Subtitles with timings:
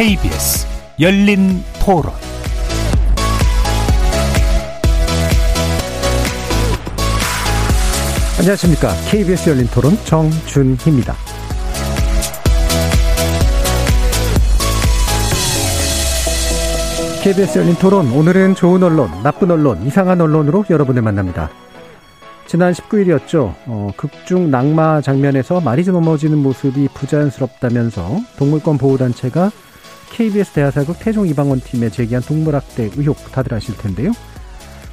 [0.00, 0.66] KBS
[0.98, 2.14] 열린 토론
[8.38, 8.94] 안녕하십니까.
[9.10, 11.14] KBS 열린 토론 정준희입니다.
[17.22, 21.50] KBS 열린 토론 오늘은 좋은 언론, 나쁜 언론, 이상한 언론으로 여러분을 만납니다.
[22.46, 23.54] 지난 19일이었죠.
[23.66, 29.50] 어, 극중 낙마 장면에서 말이 좀 넘어지는 모습이 부자연스럽다면서 동물권 보호단체가
[30.10, 34.12] KBS 대하사국 태종 이방원 팀에 제기한 동물학대 의혹 다들 아실 텐데요.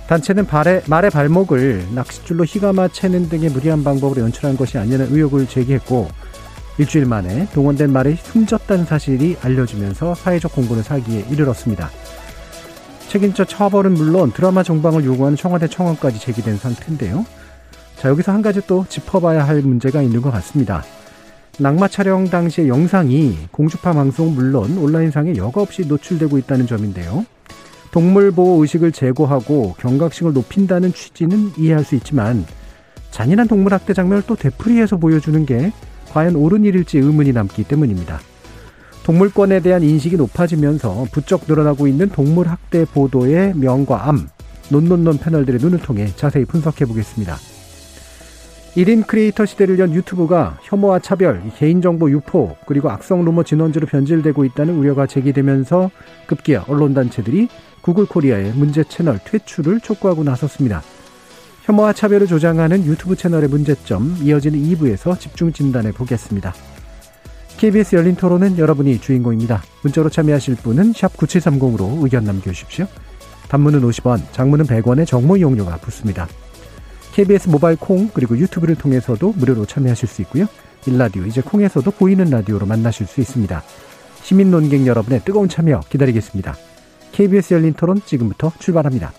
[0.08, 6.08] 단체는 발에, 말의 발목을 낚싯줄로 휘감아 채는 등의 무리한 방법으로 연출한 것이 아니라는 의혹을 제기했고
[6.78, 11.90] 일주일 만에 동원된 말이 훔쳤다는 사실이 알려지면서 사회적 공분을 사기에 이르렀습니다.
[13.10, 17.26] 책임자 처벌은 물론 드라마 정방을 요구하는 청와대 청원까지 제기된 상태인데요.
[17.98, 20.84] 자, 여기서 한 가지 또 짚어봐야 할 문제가 있는 것 같습니다.
[21.60, 27.26] 낙마 촬영 당시의 영상이 공주파 방송 물론 온라인상에 여과 없이 노출되고 있다는 점인데요.
[27.92, 32.46] 동물 보호 의식을 제고하고 경각심을 높인다는 취지는 이해할 수 있지만
[33.10, 35.72] 잔인한 동물 학대 장면을 또 되풀이해서 보여주는 게
[36.10, 38.20] 과연 옳은 일일지 의문이 남기 때문입니다.
[39.04, 44.28] 동물권에 대한 인식이 높아지면서 부쩍 늘어나고 있는 동물 학대 보도의 명과 암,
[44.70, 47.38] 논논논 패널들의 눈을 통해 자세히 분석해 보겠습니다.
[48.78, 54.76] 1인 크리에이터 시대를 연 유튜브가 혐오와 차별, 개인정보 유포, 그리고 악성 루머 진원지로 변질되고 있다는
[54.76, 55.90] 우려가 제기되면서
[56.28, 57.48] 급기야 언론단체들이
[57.82, 60.84] 구글 코리아의 문제 채널 퇴출을 촉구하고 나섰습니다.
[61.64, 66.54] 혐오와 차별을 조장하는 유튜브 채널의 문제점, 이어지는 2부에서 집중 진단해 보겠습니다.
[67.58, 69.64] KBS 열린 토론은 여러분이 주인공입니다.
[69.82, 72.86] 문자로 참여하실 분은 9730으로 의견 남겨주십시오.
[73.50, 76.28] 단문은 50원, 장문은 100원의 정보 이용료가 붙습니다.
[77.18, 80.46] KBS 모바일 콩 그리고 유튜브를 통해서도 무료로 참여하실 수 있고요.
[80.86, 83.64] 일라디오 이제 콩에서도 보이는 라디오로 만나실 수 있습니다.
[84.22, 86.56] 시민 논객 여러분의 뜨거운 참여 기다리겠습니다.
[87.14, 89.14] KBS 열린 토론 지금부터 출발합니다.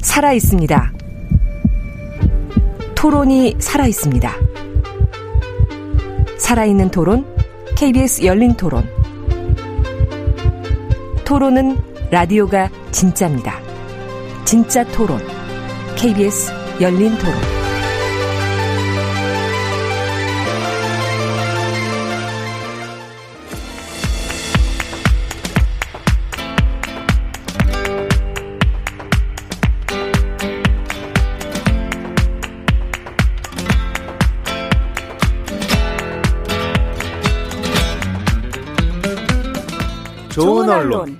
[0.00, 0.92] 살아 있습니다.
[2.94, 4.32] 토론이 살아 있습니다.
[6.38, 7.26] 살아있는 토론,
[7.76, 8.88] KBS 열린 토론.
[11.26, 11.76] 토론은
[12.10, 13.65] 라디오가 진짜입니다.
[14.46, 15.20] 진짜 토론.
[15.96, 17.34] KBS 열린 토론.
[40.30, 41.18] 좋은 언론,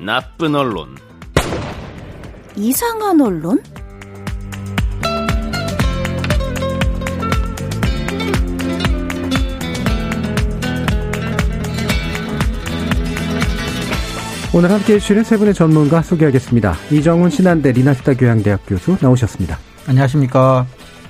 [0.00, 0.96] 나쁜 언론,
[2.56, 3.62] 이상한 언론?
[14.54, 16.74] 오늘 함께 해 주시는 세 분의 전문가 소개하겠습니다.
[16.90, 19.58] 이정훈 신한대 리나스타 교양대학 교수 나오셨습니다.
[19.86, 20.66] 안녕하십니까.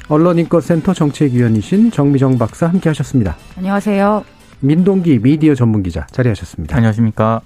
[0.08, 3.36] 언론인권센터 정책위원이신 정미정 박사 함께 하셨습니다.
[3.56, 4.24] 안녕하세요.
[4.60, 6.76] 민동기 미디어 전문기자 자리하셨습니다.
[6.76, 7.40] 안녕하십니까.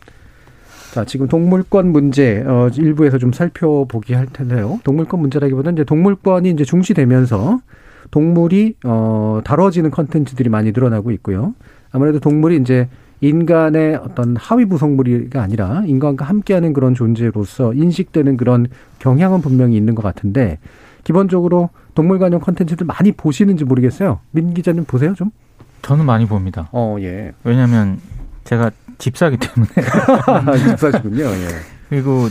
[0.96, 4.80] 자, 지금 동물권 문제 어 일부에서 좀 살펴보기 할 텐데요.
[4.82, 7.60] 동물권 문제라기보다는 이제 동물권이 이제 중시되면서
[8.10, 11.52] 동물이 어 다뤄지는 컨텐츠들이 많이 늘어나고 있고요.
[11.92, 12.88] 아무래도 동물이 이제
[13.20, 18.66] 인간의 어떤 하위 부속물이가 아니라 인간과 함께하는 그런 존재로서 인식되는 그런
[18.98, 20.58] 경향은 분명히 있는 것 같은데
[21.04, 24.20] 기본적으로 동물 관련 컨텐츠들 많이 보시는지 모르겠어요.
[24.30, 25.30] 민 기자님 보세요 좀.
[25.82, 26.70] 저는 많이 봅니다.
[26.72, 27.34] 어 예.
[27.44, 27.98] 왜냐하면
[28.44, 29.70] 제가 집사기 때문에.
[30.70, 31.24] 집사시군요.
[31.24, 31.48] 예.
[31.88, 32.28] 그리고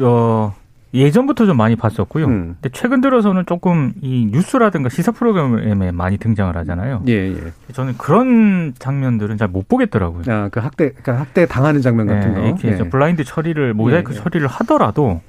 [0.00, 0.54] 어
[0.94, 2.26] 예전부터 좀 많이 봤었고요.
[2.26, 2.56] 음.
[2.60, 7.02] 근데 최근 들어서는 조금 이 뉴스라든가 시사 프로그램에 많이 등장을 하잖아요.
[7.08, 7.52] 예, 예.
[7.72, 10.22] 저는 그런 장면들은 잘 못 보겠더라고요.
[10.28, 12.46] 아, 그 학대, 그러니까 학대 당하는 장면 같은 네, 거.
[12.46, 12.88] 이렇게 예.
[12.90, 14.20] 블라인드 처리를 모자이크 예, 예.
[14.22, 15.20] 처리를 하더라도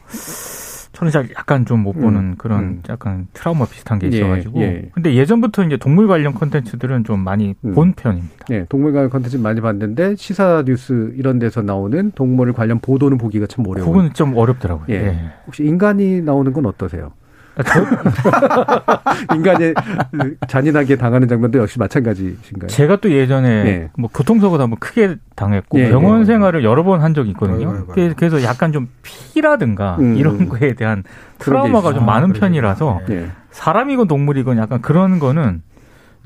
[0.94, 2.84] 저는 잘 약간 좀 못 보는 음, 그런 음.
[2.88, 4.62] 약간 트라우마 비슷한 게 예, 있어가지고.
[4.62, 4.90] 예.
[4.94, 7.74] 근데 예전부터 이제 동물 관련 콘텐츠들은 좀 많이 음.
[7.74, 8.46] 본 편입니다.
[8.52, 13.48] 예, 동물 관련 컨텐츠 많이 봤는데 시사 뉴스 이런 데서 나오는 동물 관련 보도는 보기가
[13.48, 13.92] 참 어려워요.
[13.92, 14.86] 그거는 좀 어렵더라고요.
[14.90, 14.94] 예.
[15.08, 15.20] 예.
[15.46, 17.12] 혹시 인간이 나오는 건 어떠세요?
[17.56, 17.86] 아, 저,
[19.36, 19.74] 인간이
[20.12, 22.68] 그 잔인하게 당하는 장면도 역시 마찬가지신가요?
[22.68, 23.90] 제가 또 예전에 예.
[23.98, 26.26] 뭐 교통사고도 한번 크게 당했고 예, 병원 예.
[26.26, 27.86] 생활을 여러 번 한 적이 있거든요.
[27.88, 30.16] 그래- 그래서 약간 좀 피라든가 음.
[30.16, 31.04] 이런 거에 대한
[31.40, 31.94] 트라우마가.
[31.94, 33.02] 좀 많은 아, 편이라서.
[33.52, 35.62] 사람이건 동물이건 약간 그런 거는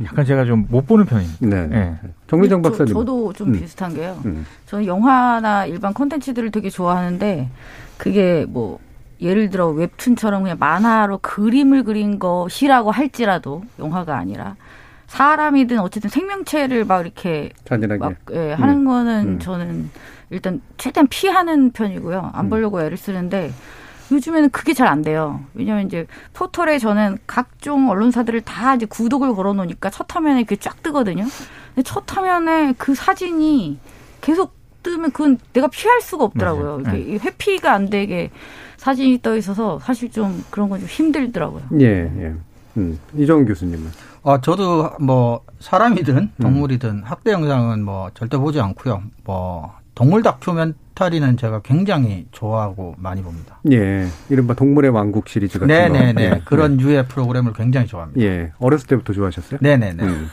[0.03, 1.47] 약간 제가 좀 못 보는 편입니다.
[1.67, 1.69] 네.
[2.03, 2.09] 예.
[2.27, 2.93] 정민정 저- 박사님.
[2.93, 3.53] 저 도 좀 음.
[3.53, 4.17] 비슷한 게요.
[4.25, 4.45] 음.
[4.67, 7.49] 저는 영화나 일반 콘텐츠들을 되게 좋아하는데
[7.97, 8.79] 그게 뭐
[9.21, 14.55] 예를 들어 웹툰처럼 그냥 만화로 그림을 그린 것이라고 할지라도 영화가 아니라
[15.07, 18.85] 사람이든 어쨌든 생명체를 막 이렇게 잔인하게 막 예, 하는 음.
[18.85, 19.39] 거는 음.
[19.39, 19.89] 저는
[20.29, 22.31] 일단 최대한 피하는 편이고요.
[22.33, 22.49] 안 음.
[22.49, 23.51] 보려고 애를 쓰는데
[24.11, 25.41] 요즘에는 그게 잘 안 돼요.
[25.53, 30.81] 왜냐하면 이제 포털에 저는 각종 언론사들을 다 이제 구독을 걸어 놓으니까 첫 화면에 그게 쫙
[30.83, 31.25] 뜨거든요.
[31.75, 33.79] 근데 첫 화면에 그 사진이
[34.21, 36.81] 계속 뜨면 그건 내가 피할 수가 없더라고요.
[36.81, 38.29] 이게 회피가 안 되게
[38.87, 41.63] 사진이 떠 있어서 사실 좀 그런 건 좀 힘들더라고요.
[41.81, 42.33] 예, 예.
[42.77, 42.97] 음.
[43.17, 43.89] 이정훈 교수님은
[44.23, 49.01] 어, 저도 뭐 사람이든 동물이든 학대 영상은 뭐 절대 보지 않고요.
[49.25, 53.59] 뭐 동물 다큐멘터리는 제가 굉장히 좋아하고 많이 봅니다.
[53.71, 55.73] 예, 이른바 동물의 왕국 시리즈 같은 거.
[55.73, 56.23] 네네네.
[56.23, 58.21] 예, 그런 유해 프로그램을 굉장히 좋아합니다.
[58.21, 59.59] 예, 어렸을 때부터 좋아하셨어요?
[59.61, 60.03] 네네네.
[60.03, 60.27] 음.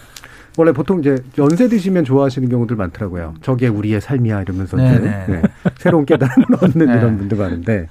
[0.56, 3.34] 원래 보통 이제 연세 드시면 좋아하시는 경우들 많더라고요.
[3.42, 5.26] 저게 우리의 삶이야 이러면서 이제 네네.
[5.26, 5.42] 네,
[5.76, 6.96] 새로운 깨달음을 얻는 네.
[6.96, 7.88] 이런 분들 많은데,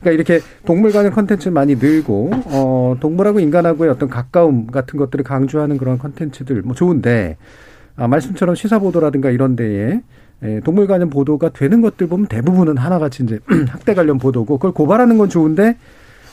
[0.00, 5.76] 그러니까 이렇게 동물 관련 컨텐츠 많이 늘고 어, 동물하고 인간하고의 어떤 가까움 같은 것들을 강조하는
[5.76, 7.36] 그런 컨텐츠들 뭐 좋은데
[7.96, 10.00] 아, 말씀처럼 시사 보도라든가 이런 데에
[10.42, 15.16] 예, 동물 관련 보도가 되는 것들 보면 대부분은 하나같이 이제 학대 관련 보도고 그걸 고발하는
[15.16, 15.76] 건 좋은데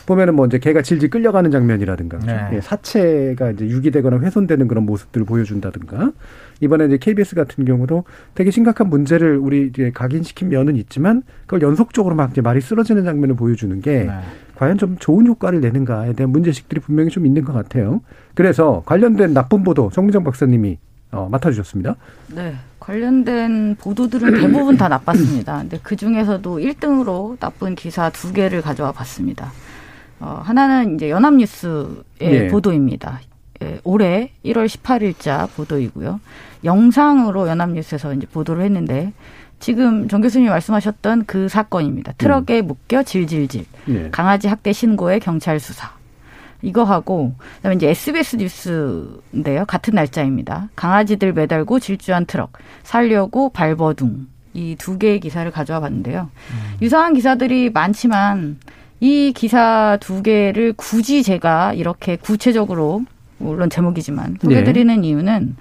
[0.06, 2.50] 보면은 뭐 이제 개가 질질 끌려가는 장면이라든가 네.
[2.54, 6.12] 예, 사체가 이제 유기되거나 훼손되는 그런 모습들을 보여준다든가
[6.60, 8.04] 이번에 이제 KBS 같은 경우도
[8.36, 13.36] 되게 심각한 문제를 우리 이제 각인시킨 면은 있지만 그걸 연속적으로 막 이제 말이 쓰러지는 장면을
[13.36, 14.20] 보여주는 게 네.
[14.56, 18.02] 과연 좀 좋은 효과를 내는가에 대한 문제식들이 분명히 좀 있는 것 같아요.
[18.36, 20.78] 그래서 관련된 나쁜 보도 정민정 박사님이
[21.12, 21.96] 어, 맡아주셨습니다.
[22.36, 22.56] 네.
[22.80, 25.60] 관련된 보도들은 대부분 다 나빴습니다.
[25.60, 29.52] 근데 그 중에서도 1등으로 나쁜 기사 두 개를 가져와 봤습니다.
[30.24, 32.48] 어, 하나는 이제 연합뉴스의 예.
[32.48, 33.20] 보도입니다.
[33.62, 36.22] 예, 올해 1월 18일자 보도이고요.
[36.64, 39.12] 영상으로 연합뉴스에서 이제 보도를 했는데
[39.60, 42.14] 지금 정 교수님이 말씀하셨던 그 사건입니다.
[42.14, 43.66] 트럭에 묶여 질질질.
[43.90, 44.10] 예.
[44.12, 45.92] 강아지 학대 신고에 경찰 수사.
[46.62, 49.66] 이거 하고 그다음에 이제 SBS 뉴스인데요.
[49.66, 50.70] 같은 날짜입니다.
[50.78, 52.54] 강아지들 매달고 질주한 트럭
[52.84, 56.30] 살려고 발버둥 이 두 개의 기사를 가져와 봤는데요.
[56.81, 58.60] 유사한 기사들이 많지만
[59.04, 63.02] 이 기사 두 개를 굳이 제가 이렇게 구체적으로
[63.38, 65.58] 물론 제목이지만 소개드리는 이유는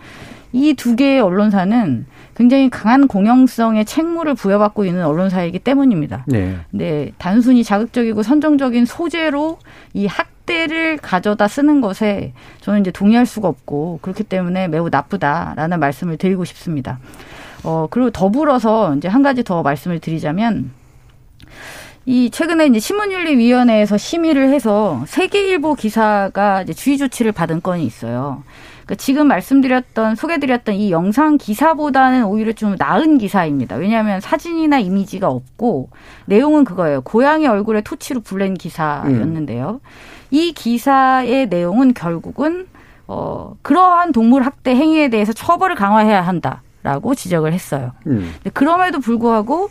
[0.53, 2.07] 이 두 개의 언론사는
[2.37, 6.25] 굉장히 강한 공영성의 책무를 부여받고 있는 언론사이기 때문입니다.
[6.29, 6.57] 네.
[6.71, 9.59] 네, 단순히 자극적이고 선정적인 소재로
[9.93, 16.17] 이 학대를 가져다 쓰는 것에 저는 이제 동의할 수가 없고 그렇기 때문에 매우 나쁘다라는 말씀을
[16.17, 17.01] 드리고 싶습니다.
[17.65, 20.71] 어, 그리고 더불어서 이제 한 가지 더 말씀을 드리자면
[22.05, 28.43] 이 최근에 이제 신문윤리위원회에서 심의를 해서 세계일보 기사가 이제 주의 조치를 받은 건이 있어요.
[28.83, 33.77] 그러니까 지금 말씀드렸던 소개드렸던 이 영상 기사보다는 오히려 좀 나은 기사입니다.
[33.77, 35.91] 왜냐하면 사진이나 이미지가 없고
[36.27, 37.03] 내용은 그거예요.
[37.03, 39.81] 고양이 얼굴에 토치로 불낸 기사였는데요.
[40.33, 42.67] 이 기사의 내용은 결국은
[43.07, 47.93] 어 그러한 동물 학대 행위에 대해서 처벌을 강화해야 한다라고 지적을 했어요.
[48.09, 48.35] 음.
[48.53, 49.71] 그럼에도 불구하고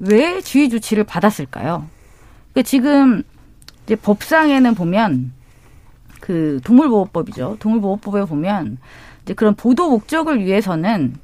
[0.00, 1.86] 왜 주의 조치를 받았을까요?
[2.52, 3.22] 그러니까 지금
[3.84, 5.32] 이제 법상에는 보면
[6.20, 7.56] 그 동물보호법이죠.
[7.60, 8.78] 동물보호법에 보면
[9.22, 11.14] 이제 그런 보도 목적을 위해서는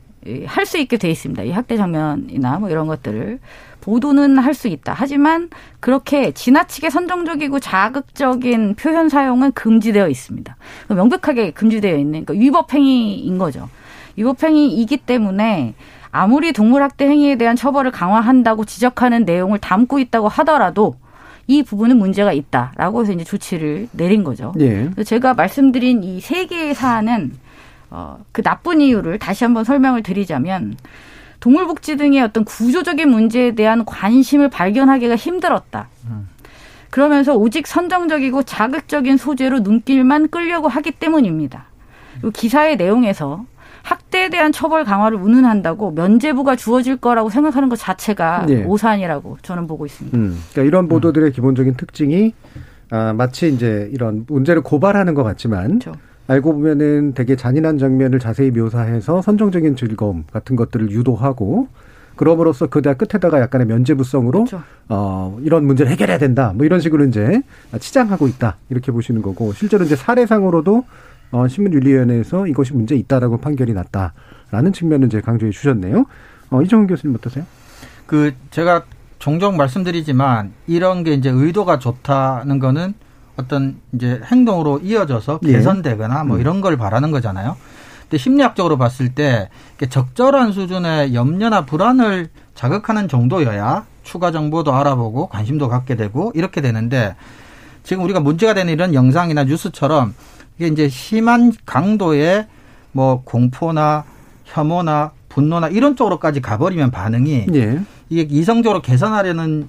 [0.46, 1.44] 할 수 있게 돼 있습니다.
[1.44, 3.38] 이 학대 장면이나 뭐 이런 것들을
[3.80, 4.92] 보도는 할 수 있다.
[4.96, 10.56] 하지만 그렇게 지나치게 선정적이고 자극적인 표현 사용은 금지되어 있습니다.
[10.88, 13.68] 명백하게 금지되어 있는 그러니까 위법 행위인 거죠.
[14.16, 15.74] 위법 행위이기 때문에
[16.16, 20.96] 아무리 동물학대 행위에 대한 처벌을 강화한다고 지적하는 내용을 담고 있다고 하더라도
[21.46, 24.52] 이 부분은 문제가 있다라고 해서 이제 조치를 내린 거죠.
[24.58, 24.88] 예.
[24.92, 27.32] 그래서 제가 말씀드린 이 세 개의 사안은
[27.90, 30.76] 어, 그 나쁜 이유를 다시 한번 설명을 드리자면
[31.40, 35.88] 동물복지 등의 어떤 구조적인 문제에 대한 관심을 발견하기가 힘들었다.
[36.90, 41.66] 그러면서 오직 선정적이고 자극적인 소재로 눈길만 끌려고 하기 때문입니다.
[42.32, 43.44] 기사의 내용에서
[43.86, 48.64] 학대에 대한 처벌 강화를 운운한다고 면제부가 주어질 거라고 생각하는 것 자체가 예.
[48.64, 50.18] 오산이라고 저는 보고 있습니다.
[50.18, 50.36] 음.
[50.50, 52.34] 그러니까 이런 보도들의 기본적인 특징이
[52.90, 55.92] 아, 마치 이제 이런 문제를 고발하는 것 같지만 그렇죠.
[56.26, 61.68] 알고 보면은 되게 잔인한 장면을 자세히 묘사해서 선정적인 즐거움 같은 것들을 유도하고
[62.16, 64.62] 그럼으로써 그다 끝에다가 약간의 면제부성으로 그렇죠.
[64.88, 66.52] 어, 이런 문제를 해결해야 된다.
[66.56, 67.42] 뭐 이런 식으로 이제
[67.78, 68.56] 치장하고 있다.
[68.70, 70.84] 이렇게 보시는 거고 실제로 이제 사례상으로도
[71.30, 76.06] 어, 신문윤리위원회에서 이것이 문제 있다라고 판결이 났다라는 측면을 이제 강조해 주셨네요.
[76.50, 77.44] 어, 이정훈 교수님 어떠세요?
[78.06, 78.84] 그 제가
[79.18, 82.94] 종종 말씀드리지만 이런 게 이제 의도가 좋다는 거는
[83.36, 85.52] 어떤 이제 행동으로 이어져서 예.
[85.52, 86.40] 개선되거나 뭐 음.
[86.40, 87.56] 이런 걸 바라는 거잖아요.
[88.02, 89.50] 근데 심리학적으로 봤을 때
[89.88, 97.16] 적절한 수준의 염려나 불안을 자극하는 정도여야 추가 정보도 알아보고 관심도 갖게 되고 이렇게 되는데
[97.82, 100.14] 지금 우리가 문제가 되는 이런 영상이나 뉴스처럼
[100.58, 102.46] 이게 이제 심한 강도의
[102.92, 104.04] 뭐 공포나
[104.44, 107.80] 혐오나 분노나 이런 쪽으로까지 가버리면 반응이 예.
[108.08, 109.68] 이게 이성적으로 개선하려는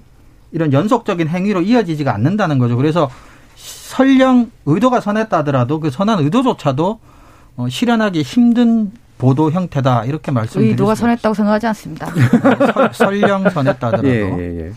[0.51, 2.77] 이런 연속적인 행위로 이어지지가 않는다는 거죠.
[2.77, 3.09] 그래서
[3.55, 6.99] 설령 의도가 선했다 하더라도 그 선한 의도조차도
[7.57, 12.07] 어, 실현하기 힘든 보도 형태다 이렇게 말씀드릴 의도가 선했다고 생각하지 않습니다.
[12.73, 14.71] 설- 설령 선했다 하더라도 예, 예, 예.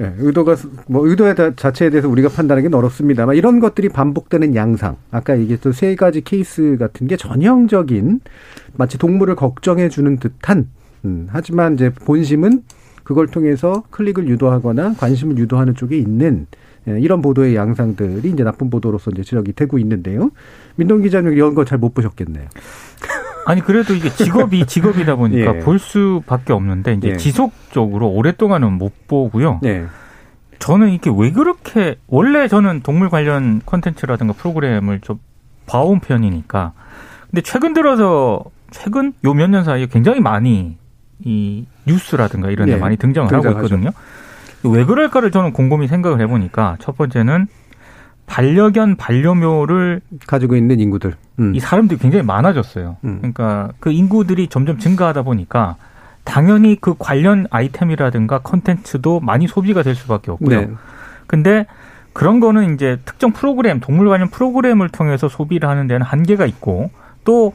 [0.00, 0.54] 예, 의도가
[0.86, 4.96] 뭐 의도에 다- 자체에 대해서 우리가 판단하기는 어렵습니다만 이런 것들이 반복되는 양상.
[5.10, 8.20] 아까 얘기했던 세 가지 케이스 같은 게 전형적인
[8.76, 10.68] 마치 동물을 걱정해 주는 듯한
[11.04, 12.62] 음, 하지만 이제 본심은
[13.02, 16.46] 그걸 통해서 클릭을 유도하거나 관심을 유도하는 쪽에 있는
[16.88, 20.30] 예, 이런 보도의 양상들이 이제 나쁜 보도로서 이제 지적이 되고 있는데요.
[20.76, 22.46] 민동 기자님 이런 거 잘 못 보셨겠네요.
[23.46, 25.58] 아니 그래도 이게 직업이 직업이다 보니까 예.
[25.60, 27.16] 볼 수밖에 없는데 이제 예.
[27.16, 29.60] 지속적으로 오랫동안은 못 보고요.
[29.62, 29.86] 네.
[30.58, 35.18] 저는 이게 왜 그렇게 원래 저는 동물 관련 콘텐츠라든가 프로그램을 좀
[35.66, 36.72] 봐온 편이니까
[37.30, 40.76] 근데 최근 들어서 최근 요 몇 년 사이에 굉장히 많이
[41.24, 43.66] 이 뉴스라든가 이런 데 예, 많이 등장을 하고 등장하죠.
[43.74, 43.90] 있거든요.
[44.62, 47.46] 왜 그럴까를 저는 곰곰이 생각을 해보니까 첫 번째는
[48.30, 51.14] 반려견 반려묘를 가지고 있는 인구들.
[51.40, 51.52] 음.
[51.52, 52.96] 이 사람들이 굉장히 많아졌어요.
[53.04, 53.18] 음.
[53.18, 55.74] 그러니까 그 인구들이 점점 증가하다 보니까
[56.22, 60.60] 당연히 그 관련 아이템이라든가 컨텐츠도 많이 소비가 될 수밖에 없고요.
[60.60, 60.70] 네.
[61.26, 61.66] 근데
[62.12, 66.90] 그런 거는 이제 특정 프로그램, 동물 관련 프로그램을 통해서 소비를 하는 데는 한계가 있고
[67.24, 67.52] 또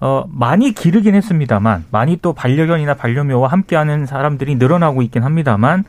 [0.00, 5.84] 어, 많이 기르긴 했습니다만 많이 또 반려견이나 반려묘와 함께하는 사람들이 늘어나고 있긴 합니다만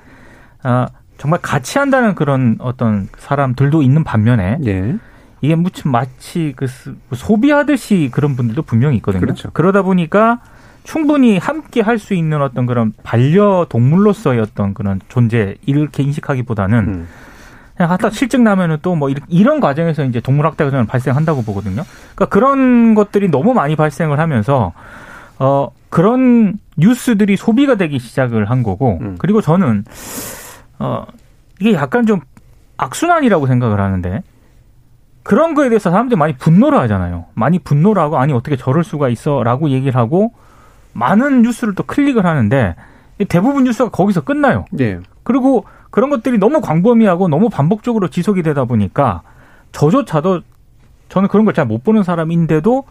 [0.64, 4.96] 아, 정말 같이 한다는 그런 어떤 사람들도 있는 반면에 예.
[5.42, 9.22] 이게 무슨 마치 그 스- 소비하듯이 그런 분들도 분명히 있거든요.
[9.22, 9.50] 그렇죠.
[9.54, 10.40] 그러다 보니까
[10.84, 17.08] 충분히 함께 할 수 있는 어떤 그런 반려동물로서의 어떤 그런 존재 이렇게 인식하기보다는 음.
[17.76, 21.84] 그냥 갖다 실증 나면은 또 뭐 이런 과정에서 이제 동물학대가 저는 발생한다고 보거든요.
[22.16, 24.74] 그러니까 그런 것들이 너무 많이 발생을 하면서
[25.40, 29.16] 어 그런 뉴스들이 소비가 되기 시작을 한 거고 음.
[29.20, 29.84] 그리고 저는
[30.80, 31.06] 어
[31.60, 32.22] 이게 약간 좀
[32.78, 34.24] 악순환이라고 생각을 하는데
[35.24, 37.26] 그런 거에 대해서 사람들이 많이 분노를 하잖아요.
[37.34, 40.34] 많이 분노를 하고 아니 어떻게 저럴 수가 있어라고 얘기를 하고
[40.94, 42.76] 많은 뉴스를 또 클릭을 하는데
[43.30, 44.66] 대부분 뉴스가 거기서 끝나요.
[44.80, 45.00] 예.
[45.24, 49.22] 그리고 그런 것들이 너무 광범위하고 너무 반복적으로 지속이 되다 보니까
[49.72, 50.42] 저조차도
[51.10, 52.84] 저는 그런 걸 잘 못 보는 사람인데도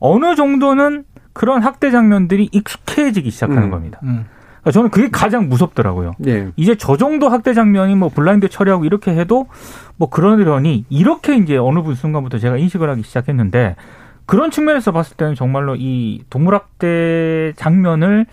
[0.00, 3.70] 어느 정도는 그런 학대 장면들이 익숙해지기 시작하는 음.
[3.70, 3.98] 겁니다.
[4.02, 4.26] 음.
[4.70, 6.12] 저는 그게 가장 무섭더라고요.
[6.26, 6.48] 예.
[6.56, 9.48] 이제 저 정도 학대 장면이 뭐 블라인드 처리하고 이렇게 해도
[9.96, 13.74] 뭐 그러려니 이렇게 이제 어느 분 순간부터 제가 인식을 하기 시작했는데
[14.24, 18.26] 그런 측면에서 봤을 때는 정말로 이 동물학대 장면을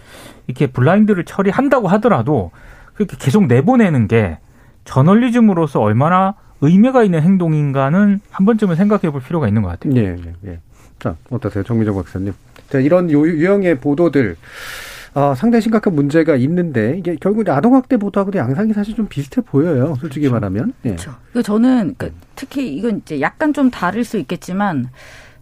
[0.48, 2.51] 이렇게 블라인드를 처리한다고 하더라도
[2.93, 4.38] 그렇게 계속 내보내는 게
[4.86, 9.93] 저널리즘으로서 얼마나 의미가 있는 행동인가는 한 번쯤은 생각해 볼 필요가 있는 것 같아요.
[9.95, 10.59] 예, 예, 예.
[11.00, 11.63] 자, 어떠세요?
[11.63, 12.33] 정미정 박사님.
[12.69, 14.36] 자, 이런 요- 유형의 보도들,
[15.13, 19.41] 아, 상당히 심각한 문제가 있는데, 이게 결국 이제 아동 학대 보도하고도 양상이 사실 좀 비슷해
[19.41, 19.95] 보여요.
[19.99, 20.73] 솔직히 말하면.
[20.85, 20.89] 예.
[20.89, 21.15] 그렇죠.
[21.33, 24.89] 그 저는 그 특히 이건 이제 약간 좀 다를 수 있겠지만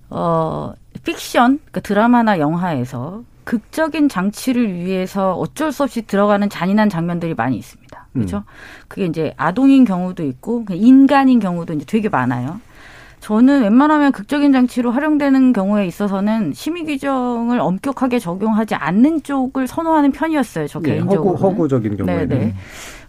[0.10, 7.58] 어 픽션 그 드라마나 영화에서 극적인 장치를 위해서 어쩔 수 없이 들어가는 잔인한 장면들이 많이
[7.58, 8.08] 있습니다.
[8.14, 8.44] 그렇죠?
[8.88, 12.60] 그게 이제 아동인 경우도 있고 인간인 경우도 이제 되게 많아요.
[13.28, 20.68] 저는 웬만하면 극적인 장치로 활용되는 경우에 있어서는 심의 규정을 엄격하게 적용하지 않는 쪽을 선호하는 편이었어요.
[20.68, 21.36] 저 예, 개인적으로.
[21.36, 22.30] 허구, 허구적인 경우에는.
[22.30, 22.56] 네네.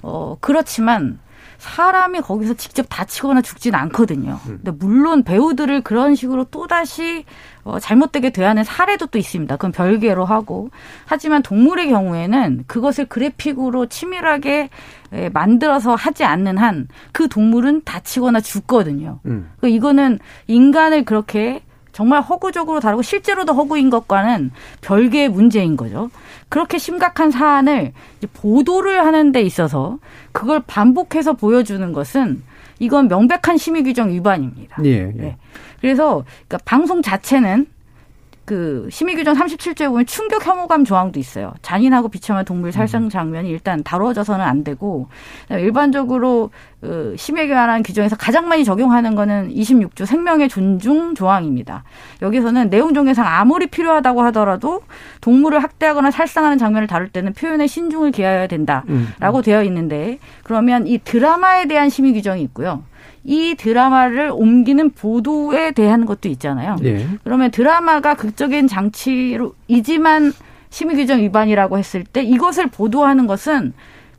[0.02, 1.20] 어, 그렇지만
[1.58, 4.40] 사람이 거기서 직접 다치거나 죽진 않거든요.
[4.46, 4.60] 음.
[4.62, 7.24] 근데 물론 배우들을 그런 식으로 또다시
[7.64, 9.56] 어, 잘못되게 대하는 사례도 또 있습니다.
[9.56, 10.70] 그건 별개로 하고.
[11.04, 14.70] 하지만 동물의 경우에는 그것을 그래픽으로 치밀하게
[15.12, 19.20] 에, 만들어서 하지 않는 한 그 동물은 다치거나 죽거든요.
[19.26, 19.50] 음.
[19.60, 21.62] 그 이거는 인간을 그렇게
[21.99, 24.52] 정말 허구적으로 다루고 실제로도 허구인 것과는
[24.83, 26.12] 별개의 문제인 거죠.
[26.49, 27.93] 그렇게 심각한 사안을
[28.35, 29.99] 보도를 하는 데 있어서
[30.31, 32.45] 그걸 반복해서 보여주는 것은
[32.78, 34.81] 이건 명백한 심의 규정 위반입니다.
[34.85, 35.12] 예, 예.
[35.12, 35.37] 네.
[35.81, 37.67] 그래서 그러니까 방송 자체는
[38.49, 41.52] 그 심의 규정 37조에 보면 충격 혐오감 조항도 있어요.
[41.61, 45.09] 잔인하고 비참한 동물 살상 장면이 일단 다뤄져서는 안 되고
[45.50, 46.49] 일반적으로
[46.81, 51.85] 그 심의에 관한 규정에서 가장 많이 적용하는 거는 26조 생명의 존중 조항입니다.
[52.23, 54.81] 여기서는 내용 종에상 아무리 필요하다고 하더라도
[55.21, 61.67] 동물을 학대하거나 살상하는 장면을 다룰 때는 표현에 신중을 기하여야 된다라고 되어 있는데 그러면 이 드라마에
[61.67, 62.83] 대한 심의 규정이 있고요.
[63.28, 66.76] 이 드라마를 옮기는 보도에 대한 것도 있잖아요.
[66.85, 67.06] 예.
[67.25, 70.32] 그러면 드라마가 극적인 장치로 이지만
[70.70, 73.75] 심의 규정 위반이라고 했을 때 이것을 보도하는 것은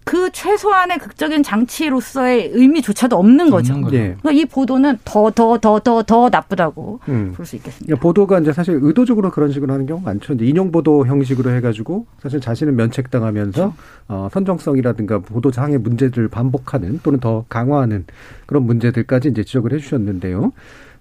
[0.10, 3.74] 그 최소한의 극적인 장치로서의 의미조차도 없는 거죠.
[3.74, 3.96] 없는 거죠.
[3.96, 4.16] 예.
[4.20, 7.34] 그러니까 이 보도는 더더더 더 더 나쁘다고 음.
[7.36, 7.86] 볼수 있겠습니다.
[7.86, 10.34] 그러니까 보도가 이제 사실 의도적으로 그런 식으로 하는 경우가 많죠.
[10.42, 13.74] 인용 보도 형식으로 해가지고 사실 자신은 면책당하면서
[14.08, 18.06] 어, 선정성이라든가 보도상의 문제들을 반복하는 또는 더 강화하는
[18.48, 20.54] 그런 문제들까지 이제 지적을 해주셨는데요.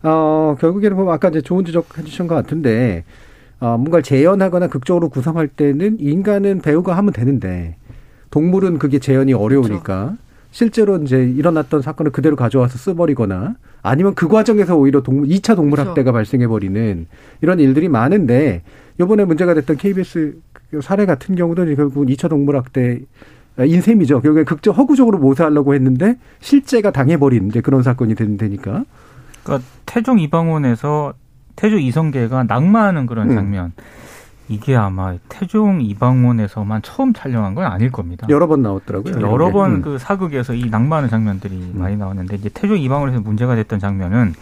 [0.03, 3.05] 어, 결국에는 보면 아까 이제 좋은 지적 해주신 것 같은데
[3.59, 7.77] 어, 뭔가를 재현하거나 극적으로 구성할 때는 인간은 배우가 하면 되는데
[8.31, 10.17] 동물은 그게 재현이 어려우니까
[10.51, 15.91] 실제로 이제 일어났던 사건을 그대로 가져와서 써버리거나 아니면 그 과정에서 오히려 동물, 2차 동물 그렇죠.
[15.91, 17.07] 학대가 발생해 버리는
[17.41, 18.63] 이런 일들이 많은데
[18.99, 20.37] 요번에 문제가 됐던 KBS
[20.83, 23.01] 사례 같은 경우도 이제 결국 2차 동물 학대
[23.59, 24.21] 인셈이죠.
[24.21, 28.85] 결국에 극적 허구적으로 모사하려고 했는데 실제가 당해버린 이제 그런 사건이 된 되니까.
[29.43, 31.15] 그러니까 태종 이방원에서
[31.57, 33.35] 태조 이성계가 낙마하는 그런 음.
[33.35, 33.73] 장면.
[34.49, 38.27] 이게 아마 태종 이방원에서만 처음 촬영한 건 아닐 겁니다.
[38.31, 39.17] 여러 번 나왔더라고요.
[39.17, 39.21] 아.
[39.21, 39.53] 여러 이게.
[39.53, 39.83] 번 음.
[39.83, 44.33] 그 사극에서 이 낙마하는 장면들이 많이 나왔는데 이제 태종 이방원에서 문제가 됐던 장면은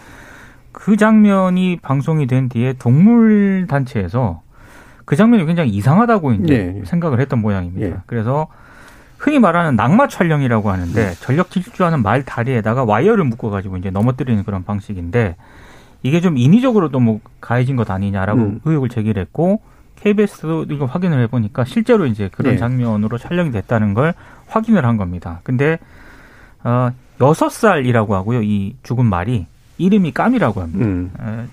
[0.71, 4.43] 그 장면이 방송이 된 뒤에 동물 단체에서
[5.05, 6.83] 그 장면이 굉장히 이상하다고 이제 네.
[6.85, 7.87] 생각을 했던 모양입니다.
[7.87, 7.97] 예.
[8.07, 8.47] 그래서
[9.19, 14.63] 흔히 말하는 낙마 촬영이라고 하는데 전력 질주하는 말 다리에다가 와이어를 묶어 가지고 이제 넘어뜨리는 그런
[14.65, 15.37] 방식인데
[16.03, 18.61] 이게 좀 인위적으로 도 뭐 가해진 것 아니냐라고 음.
[18.65, 19.63] 의혹을 제기했고
[19.97, 22.59] KBS도 이거 확인을 해보니까 실제로 이제 그런 네.
[22.59, 24.15] 장면으로 촬영이 됐다는 걸
[24.47, 25.41] 확인을 한 겁니다.
[25.43, 25.79] 근데
[26.63, 28.43] 어 여섯 살이라고 하고요.
[28.43, 29.47] 이 죽은 말이
[29.79, 30.85] 이름이 까미라고 합니다.
[30.85, 31.11] 음.
[31.21, 31.47] 에,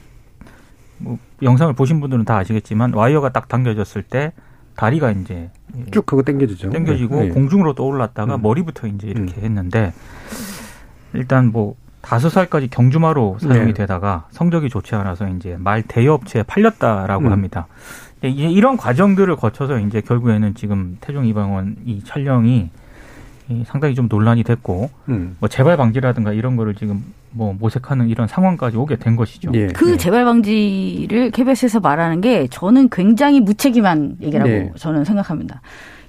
[0.97, 4.33] 뭐 영상을 보신 분들은 다 아시겠지만 와이어가 딱 당겨졌을 때
[4.75, 5.49] 다리가 이제
[5.91, 6.69] 쭉 그거 당겨지죠.
[6.71, 7.29] 당겨지고 네.
[7.29, 8.41] 공중으로 떠올랐다가 음.
[8.41, 9.93] 머리부터 이제 이렇게 했는데
[11.13, 13.73] 일단 뭐 다섯 살까지 경주마로 사용이 네.
[13.73, 17.31] 되다가 성적이 좋지 않아서 이제 말 대여업체에 팔렸다라고 음.
[17.31, 17.67] 합니다.
[18.23, 22.69] 예, 이제 이런 과정들을 거쳐서 이제 결국에는 지금 태종 이방원 이 촬영이
[23.49, 25.35] 이 상당히 좀 논란이 됐고 음.
[25.39, 29.51] 뭐 재발 방지라든가 이런 거를 지금 뭐 모색하는 이런 상황까지 오게 된 것이죠.
[29.53, 29.67] 예.
[29.67, 29.97] 그 예.
[29.97, 34.71] 재발 방지를 KBS에서 말하는 게 저는 굉장히 무책임한 얘기라고 네.
[34.77, 35.61] 저는 생각합니다.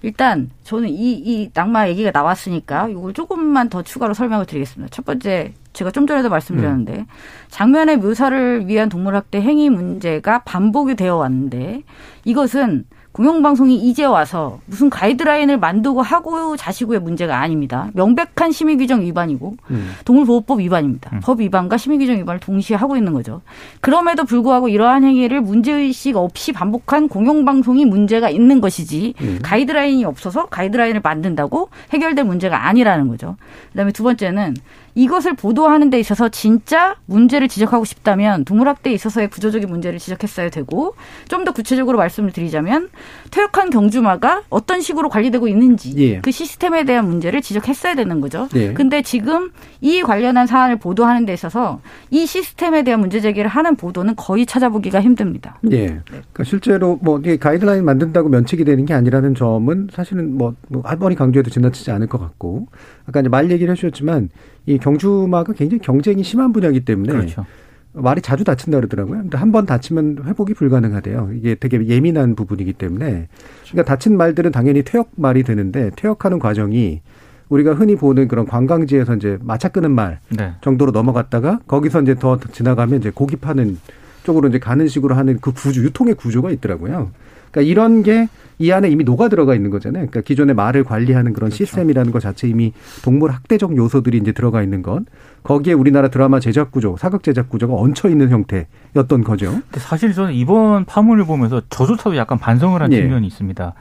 [0.03, 4.91] 일단 저는 이, 이 낙마 얘기가 나왔으니까 이걸 조금만 더 추가로 설명을 드리겠습니다.
[4.91, 7.07] 첫 번째 제가 좀 전에도 말씀드렸는데 음.
[7.49, 11.83] 장면의 묘사를 위한 동물학대 행위 문제가 반복이 되어 왔는데
[12.27, 17.89] 이것은 공영방송이 이제 와서 무슨 가이드라인을 만들고 하고 자시고의 문제가 아닙니다.
[17.95, 19.93] 명백한 심의규정 위반이고 음.
[20.05, 21.11] 동물보호법 위반입니다.
[21.13, 21.21] 음.
[21.23, 23.43] 법 위반과 심의규정 위반을 동시에 하고 있는 거죠.
[23.81, 29.39] 그럼에도 불구하고 이러한 행위를 문제의식 없이 반복한 공영방송이 문제가 있는 것이지 음.
[29.45, 33.37] 가이드라인이 없어서 가이드라인을 만든다고 해결될 문제가 아니라는 거죠.
[33.71, 34.57] 그다음에 두 번째는
[34.95, 40.95] 이것을 보도하는 데 있어서 진짜 문제를 지적하고 싶다면 동물학대에 있어서의 구조적인 문제를 지적했어야 되고
[41.29, 42.89] 좀 더 구체적으로 말씀을 드리자면
[43.31, 46.21] 퇴역한 경주마가 어떤 식으로 관리되고 있는지 예.
[46.21, 48.49] 그 시스템에 대한 문제를 지적했어야 되는 거죠.
[48.55, 48.73] 예.
[48.73, 51.81] 근데 지금 이 관련한 사안을 보도하는 데 있어서
[52.11, 55.59] 이 시스템에 대한 문제 제기를 하는 보도는 거의 찾아보기가 힘듭니다.
[55.71, 56.01] 예.
[56.07, 61.15] 그러니까 실제로 뭐 이게 가이드라인 만든다고 면책이 되는 게 아니라는 점은 사실은 뭐, 뭐 아무리
[61.15, 62.69] 강조해도 지나치지 않을 것 같고
[63.07, 64.31] 아까 이제 말 얘기를 해주셨지만
[64.67, 67.45] 이 경주마가 굉장히 경쟁이 심한 분야이기 때문에 그렇죠.
[67.93, 69.21] 말이 자주 다친다 그러더라고요.
[69.23, 71.31] 근데 한 번 다치면 회복이 불가능하대요.
[71.37, 73.29] 이게 되게 예민한 부분이기 때문에.
[73.71, 77.03] 그러니까 다친 말들은 당연히 퇴역 말이 되는데 퇴역하는 과정이
[77.51, 80.55] 우리가 흔히 보는 그런 관광지에서 이제 마차 끄는 말 네.
[80.63, 83.79] 정도로 넘어갔다가 거기서 이제 더 지나가면 이제 고기 파는
[84.25, 87.11] 쪽으로 이제 가는 식으로 하는 그 구조, 유통의 구조가 있더라고요.
[87.55, 90.07] 그러니까 이런 게 이 안에 이미 녹아 들어가 있는 거잖아요.
[90.07, 94.83] 그러니까 기존의 말을 관리하는 그런 시스템이라는 것 자체 이미 동물 학대적 요소들이 이제 들어가 있는
[94.83, 95.03] 것.
[95.43, 99.51] 거기에 우리나라 드라마 제작 구조, 사극 제작 구조가 얹혀 있는 형태였던 거죠.
[99.51, 103.01] 근데 사실 저는 이번 파문을 보면서 저조차도 약간 반성을 한 예.
[103.03, 103.75] 측면이 있습니다.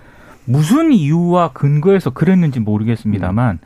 [0.46, 3.60] 무슨 이유와 근거에서 그랬는지 모르겠습니다만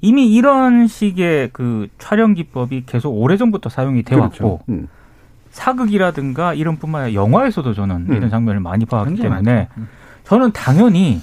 [0.00, 4.60] 이미 이런 식의 그 촬영 기법이 계속 오래전부터 사용이 돼 왔고 그렇죠.
[4.70, 4.88] 음.
[5.56, 8.14] 사극이라든가 이런 뿐만 아니라 영화에서도 저는 음.
[8.14, 9.68] 이런 장면을 많이 굉장히 때문에.
[9.78, 9.88] 음.
[10.24, 11.22] 저는 당연히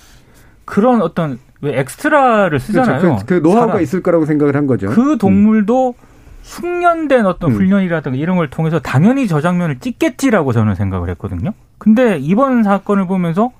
[0.65, 2.99] 그런 어떤 왜 엑스트라를 쓰잖아요.
[2.99, 3.25] 그렇죠.
[3.25, 3.81] 그, 그 노하우가 사람.
[3.81, 4.89] 있을 거라고 생각을 한 거죠.
[4.89, 5.93] 그 동물도
[6.41, 7.55] 숙련된 어떤 음.
[7.55, 11.51] 훈련이라든가 이런 걸 통해서 당연히 저 장면을 찍겠지라고 저는 생각을 했거든요.
[11.77, 13.51] 근데 이번 사건을 보면서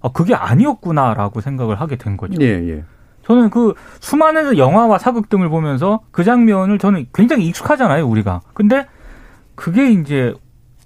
[0.00, 2.40] 아, 그게 아니었구나라고 생각을 하게 된 거죠.
[2.40, 2.84] 예, 예.
[3.24, 8.40] 저는 그 수많은 영화와 사극 등을 보면서 그 장면을 저는 굉장히 익숙하잖아요, 우리가.
[8.54, 8.86] 근데
[9.58, 10.32] 그게 이제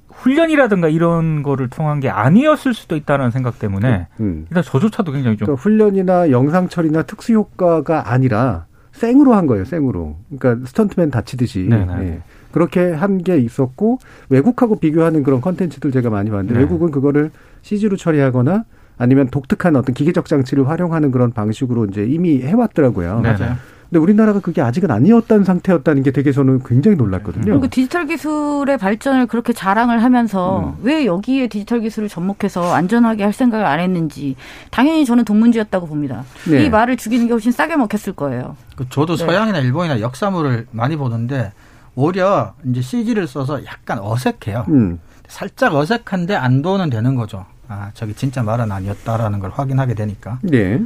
[0.08, 4.46] 훈련이라든가 이런 거를 통한 게 아니었을 수도 있다는 생각 때문에 음.
[4.48, 10.16] 일단 저조차도 굉장히 좀 그러니까 훈련이나 영상 처리나 특수 효과가 아니라 생으로 한 거예요, 생으로.
[10.38, 11.64] 그러니까 스턴트맨 다치듯이.
[11.68, 11.92] 네네.
[12.00, 12.20] 예.
[12.50, 13.98] 그렇게 한 게 있었고
[14.30, 16.60] 외국하고 비교하는 그런 컨텐츠들 제가 많이 봤는데 네.
[16.60, 17.30] 외국은 그거를
[17.62, 18.64] CG로 처리하거나
[18.98, 23.20] 아니면 독특한 어떤 기계적 장치를 활용하는 그런 방식으로 이제 이미 해왔더라고요.
[23.20, 23.32] 네.
[23.32, 23.56] 맞아요.
[23.92, 27.44] 근데 우리나라가 그게 아직은 아니었던 상태였다는 게 되게 저는 굉장히 놀랐거든요.
[27.44, 30.82] 그리고 디지털 기술의 발전을 그렇게 자랑을 하면서 음.
[30.82, 34.34] 왜 여기에 디지털 기술을 접목해서 안전하게 할 생각을 안 했는지
[34.70, 36.24] 당연히 저는 동문지였다고 봅니다.
[36.48, 36.64] 네.
[36.64, 38.56] 이 말을 죽이는 게 훨씬 싸게 먹혔을 거예요.
[38.76, 39.26] 그 저도 네.
[39.26, 41.52] 서양이나 일본이나 역사물을 많이 보는데
[41.94, 44.64] 오히려 이제 CG를 써서 약간 어색해요.
[44.68, 45.00] 음.
[45.28, 47.44] 살짝 어색한데 안도는 되는 거죠.
[47.68, 50.38] 아, 저기 진짜 말은 아니었다라는 걸 확인하게 되니까.
[50.40, 50.80] 네.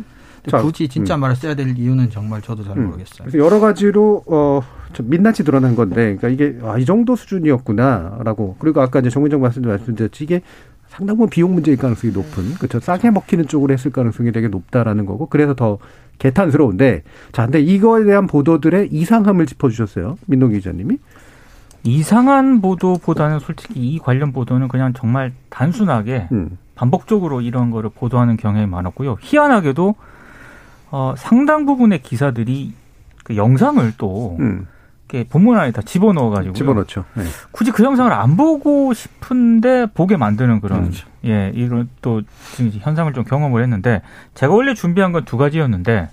[0.49, 1.21] 자, 굳이 진짜 음.
[1.21, 2.87] 말을 써야 될 이유는 정말 저도 잘 음.
[2.87, 3.29] 모르겠어요.
[3.29, 8.57] 그래서 여러 가지로 어, 좀 민낯이 드러난 건데, 그러니까 이게 아, 이 정도 수준이었구나라고.
[8.59, 10.43] 그리고 아까 이제 정윤정 말씀도 말씀드렸지 이게
[10.89, 12.81] 상당 부분 비용 문제일 가능성이 높은, 그렇죠.
[12.81, 15.79] 싸게 먹히는 쪽으로 했을 가능성이 되게 높다라는 거고, 그래서 더
[16.19, 20.99] 개탄스러운데, 자, 근데 이거에 대한 보도들의 이상함을 짚어주셨어요, 민동 기자님이.
[21.83, 28.67] 이상한 보도보다는 솔직히 이 관련 보도는 그냥 정말 단순하게 음, 반복적으로 이런 거를 보도하는 경향이
[28.67, 29.19] 많았고요.
[29.21, 29.95] 희한하게도
[30.91, 32.73] 어, 상당 부분의 기사들이
[33.25, 34.67] 그 영상을 또 음,
[35.09, 37.05] 이렇게 본문 안에 다 집어넣어 가지고 집어넣죠.
[37.15, 37.25] 네.
[37.51, 41.09] 굳이 그 영상을 안 보고 싶은데 보게 만드는 그런 그렇죠.
[41.25, 42.23] 예 이런 또
[42.55, 44.03] 지금 현상을 좀 경험을 했는데
[44.35, 46.09] 제가 원래 준비한 건 두 가지였는데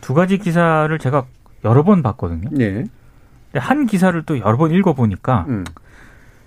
[0.00, 1.24] 두 가지 기사를 제가
[1.64, 2.50] 여러 번 봤거든요.
[2.58, 2.72] 예.
[2.72, 5.64] 근데 한 기사를 또 여러 번 읽어 보니까 음.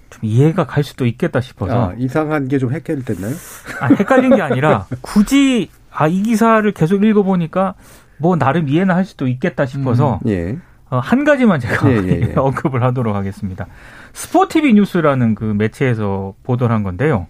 [0.10, 3.34] 좀 이해가 갈 수도 있겠다 싶어서 아, 이상한 게 좀 헷갈렸나요?
[3.82, 5.70] 아, 헷갈린 게 아니라 굳이
[6.00, 7.74] 아 이 기사를 계속 읽어보니까
[8.20, 10.58] 뭐 나름 이해는 할 수도 있겠다 싶어서 예.
[10.90, 12.34] 어, 한 가지만 제가 예, 예, 예.
[12.38, 13.66] 언급을 하도록 하겠습니다.
[14.14, 17.28] 스포티비 뉴스라는 그 매체에서 보도를 한 건데요.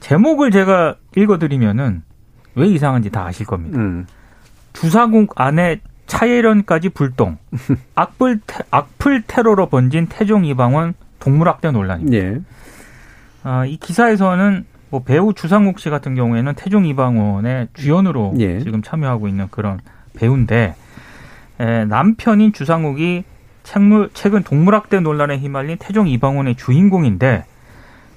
[0.00, 2.02] 제목을 제가 읽어드리면은
[2.54, 3.78] 왜 이상한지 다 아실 겁니다.
[3.78, 4.06] 음.
[4.72, 7.36] 주사국 안에 차예련까지 불똥,
[7.94, 12.16] 악플, 테, 악플 테러로 번진 태종 이방원 동물학대 논란입니다.
[12.16, 12.40] 예.
[13.42, 18.60] 아, 이 기사에서는 뭐 배우 주상욱 씨 같은 경우에는 태종 이방원의 주연으로 예.
[18.60, 19.80] 지금 참여하고 있는 그런
[20.14, 20.74] 배우인데
[21.60, 23.24] 에, 남편인 주상욱이
[23.64, 27.44] 책물, 최근 동물학대 논란에 휘말린 태종 이방원의 주인공인데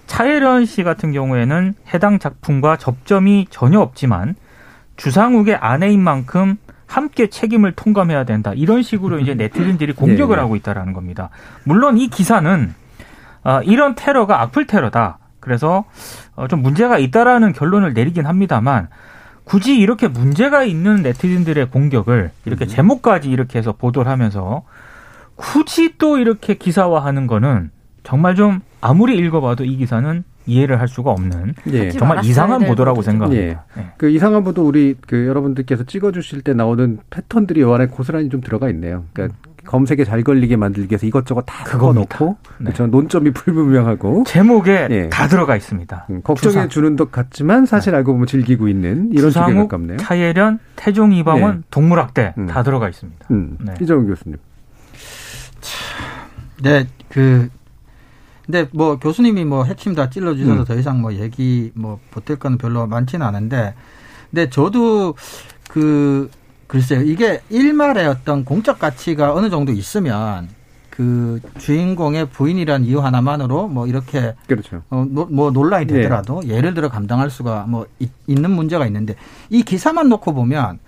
[0.07, 4.35] 차예련 씨 같은 경우에는 해당 작품과 접점이 전혀 없지만
[4.97, 8.53] 주상욱의 아내인 만큼 함께 책임을 통감해야 된다.
[8.53, 10.41] 이런 식으로 이제 네티즌들이 공격을 예, 예.
[10.41, 11.29] 하고 있다라는 겁니다.
[11.63, 12.73] 물론 이 기사는
[13.43, 15.17] 아, 이런 테러가 악플 테러다.
[15.41, 15.83] 그래서
[16.35, 18.87] 어, 좀 문제가 있다라는 결론을 내리긴 합니다만
[19.43, 24.63] 굳이 이렇게 문제가 있는 네티즌들의 공격을 이렇게 제목까지 이렇게 해서 보도를 하면서
[25.35, 27.71] 굳이 또 이렇게 기사화하는 거는
[28.03, 31.91] 정말 좀 아무리 읽어봐도 이 기사는 이해를 할 수가 없는 예.
[31.91, 33.01] 정말 이상한 될 보도라고.
[33.01, 33.65] 생각합니다.
[33.77, 33.91] 예.
[33.97, 38.69] 그 이상한 보도 우리 그 여러분들께서 찍어주실 때 나오는 패턴들이 요 안에 고스란히 좀 들어가
[38.69, 39.05] 있네요.
[39.13, 42.17] 그러니까 검색에 잘 걸리게 만들기 위해서 이것저것 다 그겁니다.
[42.17, 42.65] 넣고 네.
[42.65, 42.87] 그렇죠.
[42.87, 45.09] 논점이 불분명하고 제목에 예.
[45.09, 46.07] 다 들어가 있습니다.
[46.09, 46.69] 음, 걱정해 주상.
[46.69, 49.97] 주는 것 같지만 사실 알고 보면 즐기고 있는 이런 식에 주상욱, 가깝네요.
[49.97, 51.61] 차예련, 태종 이방원, 네.
[51.71, 52.47] 동물학대 음.
[52.47, 53.27] 다 들어가 있습니다.
[53.31, 53.73] 음, 네.
[53.81, 54.37] 이정훈 교수님.
[56.63, 57.49] 네, 그
[58.45, 60.65] 근데 뭐 교수님이 뭐 핵심 다 찔러 주셔서 음.
[60.65, 63.75] 더 이상 뭐 얘기 뭐 보탤 거는 별로 많지는 않은데,
[64.29, 65.15] 근데 저도
[65.69, 66.29] 그
[66.71, 70.47] 글쎄요 이게 일말의 어떤 공적 가치가 어느 정도 있으면
[70.89, 74.81] 그 주인공의 부인이란 이유 하나만으로 뭐 이렇게 그렇죠.
[74.89, 75.93] 어, 노- 뭐 논란이 네.
[75.95, 79.15] 되더라도 예를 들어 감당할 수가 뭐 있, 는 문제가 있는데
[79.49, 80.79] 이 기사만 놓고 보면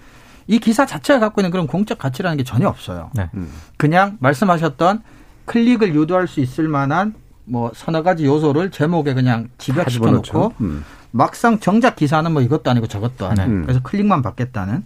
[0.47, 3.11] 이 기사 자체가 갖고 있는 그런 공적 가치라는 게 전혀 없어요.
[3.13, 3.29] 네.
[3.33, 3.49] 음.
[3.75, 5.03] 그냥 말씀하셨던
[5.45, 10.11] 클릭을 유도할 수 있을 만한 뭐 서너 가지 요소를 제목에 그냥 다 집약시켜.
[10.11, 10.85] 놓고 음.
[11.11, 13.61] 막상 정작 기사는 뭐 이것도 아니고 저것도 아니고 네.
[13.63, 14.83] 그래서 클릭만 받겠다는 뭐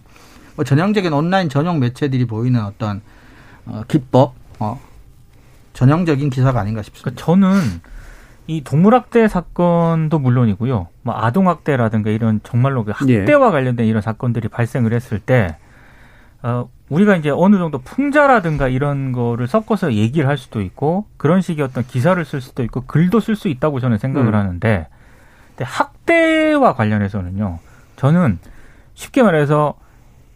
[0.64, 3.00] 전형적인 온라인 전용 매체들이 보이는 어떤
[3.66, 4.80] 어, 기법 어,
[5.72, 7.10] 전형적인 기사가 아닌가 싶습니다.
[7.10, 7.80] 그러니까 저는
[8.48, 10.88] 이 동물학대 사건도 물론이고요.
[11.02, 13.18] 뭐 아동학대라든가 이런 정말로 그 예.
[13.18, 15.56] 학대와 관련된 이런 사건들이 발생을 했을 때,
[16.42, 21.62] 어, 우리가 이제 어느 정도 풍자라든가 이런 거를 섞어서 얘기를 할 수도 있고, 그런 식의
[21.62, 24.34] 어떤 기사를 쓸 수도 있고, 글도 쓸 수 있다고 저는 생각을 음.
[24.34, 24.88] 하는데,
[25.50, 27.58] 근데 학대와 관련해서는요,
[27.96, 28.38] 저는
[28.94, 29.74] 쉽게 말해서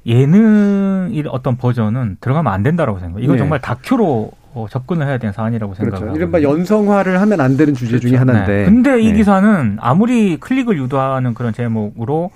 [0.06, 3.24] 예능의 어떤 버전은 들어가면 안 된다라고 생각해요.
[3.24, 3.38] 이건 네.
[3.38, 5.96] 정말 다큐로 어, 접근을 해야 되는 사안이라고 그렇죠.
[5.96, 6.42] 생각을 이른바.
[6.42, 8.52] 연성화를 하면 안 되는 주제 중에 하나인데.
[8.52, 8.64] 네.
[8.64, 9.14] 근데 이 네.
[9.14, 12.30] 기사는 아무리 클릭을 유도하는 그런 제목으로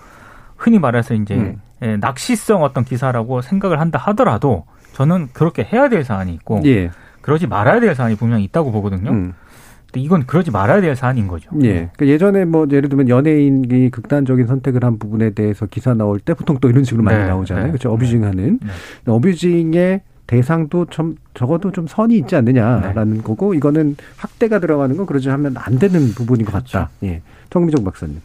[0.57, 1.61] 흔히 말해서 이제 음.
[1.83, 6.91] 예, 낚시성 어떤 기사라고 생각을 한다 하더라도 저는 그렇게 해야 될 사안이 있고 예.
[7.21, 9.11] 그러지 말아야 될 사안이 분명히 있다고 보거든요.
[9.11, 9.35] 음.
[9.93, 11.51] 근데 이건 그러지 말아야 될 사안인 거죠.
[11.63, 11.91] 예.
[11.97, 16.59] 그 예전에 뭐 예를 들면 연예인이 극단적인 선택을 한 부분에 대해서 기사 나올 때 보통
[16.61, 17.67] 또 이런 식으로 많이 네, 나오잖아요.
[17.67, 17.71] 네.
[17.73, 17.93] 그렇죠.
[17.93, 19.13] 어뷰징하는 네.
[19.13, 25.55] 어뷰징의 대상도 좀 적어도 좀 선이 있지 않느냐라는 거고 이거는 학대가 들어가는 건 그러지 하면
[25.57, 26.91] 안 되는 부분인 것 같다.
[27.05, 27.23] 예.
[27.51, 28.21] 정미정 박사님.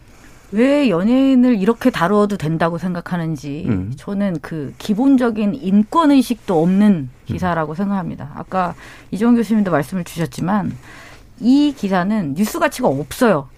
[0.54, 3.93] 왜 연예인을 이렇게 다루어도 된다고 생각하는지 음.
[3.95, 8.32] 저는 그 기본적인 인권 의식도 없는 기사라고 생각합니다.
[8.36, 8.76] 아까
[9.12, 10.74] 이정 교수님도 말씀을 주셨지만
[11.41, 13.49] 이 기사는 뉴스 가치가 없어요.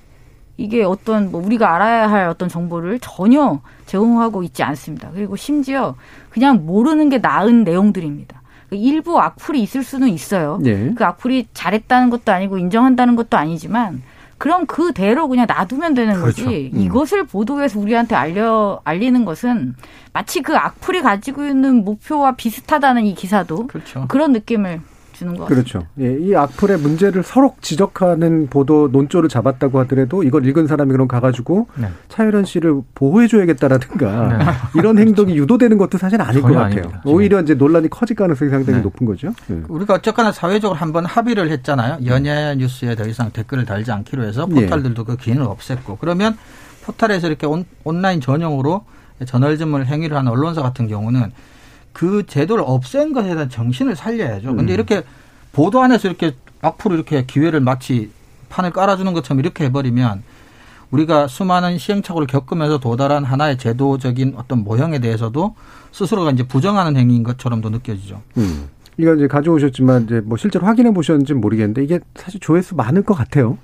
[0.57, 5.09] 이게 어떤 뭐 우리가 알아야 할 어떤 정보를 전혀 제공하고 있지 않습니다.
[5.13, 5.95] 그리고 심지어
[6.29, 8.41] 그냥 모르는 게 나은 내용들입니다.
[8.71, 10.59] 일부 악플이 있을 수는 있어요.
[10.65, 10.91] 예.
[10.95, 14.01] 그 악플이 잘했다는 것도 아니고 인정한다는 것도 아니지만
[14.37, 16.43] 그럼 그대로 그냥 놔두면 되는 그렇죠.
[16.43, 16.71] 거지.
[16.73, 16.79] 음.
[16.81, 19.75] 이것을 보도해서 우리한테 알려 알리는 것은
[20.11, 24.05] 마치 그 악플이 가지고 있는 목표와 비슷하다는 이 기사도 그렇죠.
[24.07, 24.81] 그런 느낌을
[25.13, 25.71] 주는 것 같습니다.
[25.71, 25.87] 그렇죠.
[25.99, 31.67] 예, 이 악플의 문제를 서로 지적하는 보도 논조를 잡았다고 하더라도 이걸 읽은 사람이 그럼 가가지고
[31.75, 31.87] 네.
[32.09, 34.45] 차유란 씨를 보호해줘야겠다라든가 네.
[34.79, 36.63] 이런 행동이 유도되는 것도 사실 아닐 것 같아요.
[36.63, 37.01] 아닙니다.
[37.05, 38.83] 오히려 이제 논란이 커질 가능성이 상당히 네.
[38.83, 39.33] 높은 거죠.
[39.49, 39.61] 예.
[39.67, 41.99] 우리가 어쨌거나 사회적으로 한번 합의를 했잖아요.
[42.05, 46.37] 연예 뉴스에 더 이상 댓글을 달지 않기로 해서 포털들도 그 기능을 없앴고 그러면
[46.83, 48.85] 포털에서 이렇게 온, 온라인 전용으로
[49.25, 51.31] 저널즘을 행위를 하는 언론사 같은 경우는
[51.93, 54.55] 그 제도를 없앤 것에 대한 정신을 살려야죠.
[54.55, 54.75] 근데 음.
[54.75, 55.03] 이렇게
[55.51, 58.11] 보도 안에서 이렇게 앞으로 이렇게 기회를 마치
[58.49, 60.23] 판을 깔아주는 것처럼 이렇게 해버리면
[60.91, 65.55] 우리가 수많은 시행착오를 겪으면서 도달한 하나의 제도적인 어떤 모형에 대해서도
[65.91, 68.21] 스스로가 이제 부정하는 행위인 것처럼도 느껴지죠.
[68.37, 68.69] 음.
[68.97, 73.57] 이거 이제 가져오셨지만 이제 뭐 실제로 확인해 보셨는지는 모르겠는데 이게 사실 조회수 많을 것 같아요.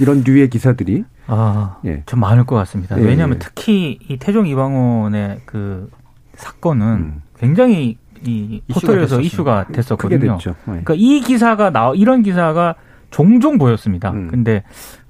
[0.00, 1.04] 이런 류의 기사들이.
[1.26, 2.02] 아, 예.
[2.06, 2.98] 좀 많을 것 같습니다.
[2.98, 3.38] 예, 왜냐하면 예.
[3.40, 5.90] 특히 이 태종 이방원의 그
[6.38, 7.22] 사건은 음.
[7.38, 9.20] 굉장히 이 이슈가 포털에서.
[9.20, 10.38] 이슈가 크게 됐었거든요.
[10.46, 10.54] 예.
[10.64, 12.74] 그러니까 이 기사가 나 이런 기사가
[13.10, 14.10] 종종 보였습니다.
[14.10, 14.28] 음.
[14.28, 14.62] 근데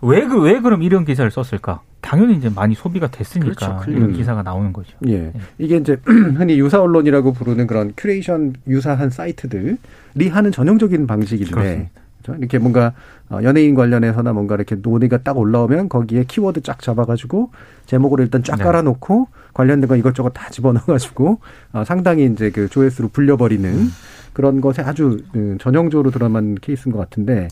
[0.02, 1.80] 왜 그 왜 그럼 이런 기사를 썼을까?
[2.00, 3.90] 당연히 이제 많이 소비가 됐으니까 그렇죠.
[3.90, 4.12] 이런 음.
[4.12, 4.96] 기사가 나오는 거죠.
[5.08, 5.32] 예.
[5.58, 11.90] 이게 이제 흔히 유사 언론이라고 부르는 그런 큐레이션 유사한 사이트들이 하는 전형적인 방식인데 그렇습니다.
[12.22, 12.38] 그렇죠?
[12.38, 12.92] 이렇게 뭔가
[13.30, 17.50] 어, 연예인 관련해서나 뭔가 이렇게 논의가 딱 올라오면 거기에 키워드 쫙 잡아가지고
[17.86, 18.64] 제목을 일단 쫙 네.
[18.64, 21.40] 깔아놓고 관련된 거 이것저것 다 집어넣어가지고
[21.72, 23.88] 어, 상당히 이제 그 조회수로 불려버리는 음.
[24.32, 27.48] 그런 것에 아주 음, 전형적으로 드러난 케이스인 것 같은데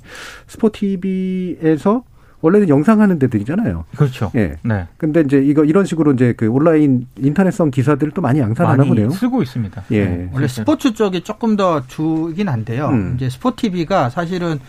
[0.47, 2.05] 스포티비에서
[2.43, 3.87] 원래는 영상 하는 데들이잖아요.
[3.97, 4.31] 그렇죠.
[4.37, 4.57] 예.
[4.63, 4.87] 네.
[4.99, 9.11] 근데 이제 이거 이런 식으로 이제 그 온라인 인터넷성 기사들을 또 많이 양산하나 보네요.
[9.11, 9.83] 쓰고 있습니다.
[9.91, 10.05] 예.
[10.05, 10.31] 네.
[10.33, 10.65] 원래 실제로.
[10.65, 12.91] 스포츠 쪽이 조금 더 주긴 한데요.
[12.91, 13.15] 음.
[13.17, 14.61] 이제 스포티비가 사실은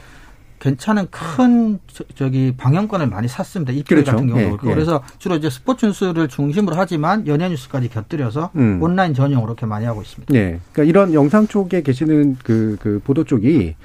[0.60, 3.72] 괜찮은 큰 저- 저기 방영권을 많이 샀습니다.
[3.72, 4.12] EPL 그렇죠.
[4.12, 4.74] 같은 경우도 예, 예.
[4.74, 8.80] 그래서 주로 이제 스포츠 뉴스를 중심으로 하지만 연예 뉴스까지 곁들여서 음.
[8.82, 10.34] 온라인 전용으로 이렇게 많이 하고 있습니다.
[10.36, 10.60] 예.
[10.74, 13.76] 그러니까 이런 영상 쪽에 계시는 그, 그 보도 쪽이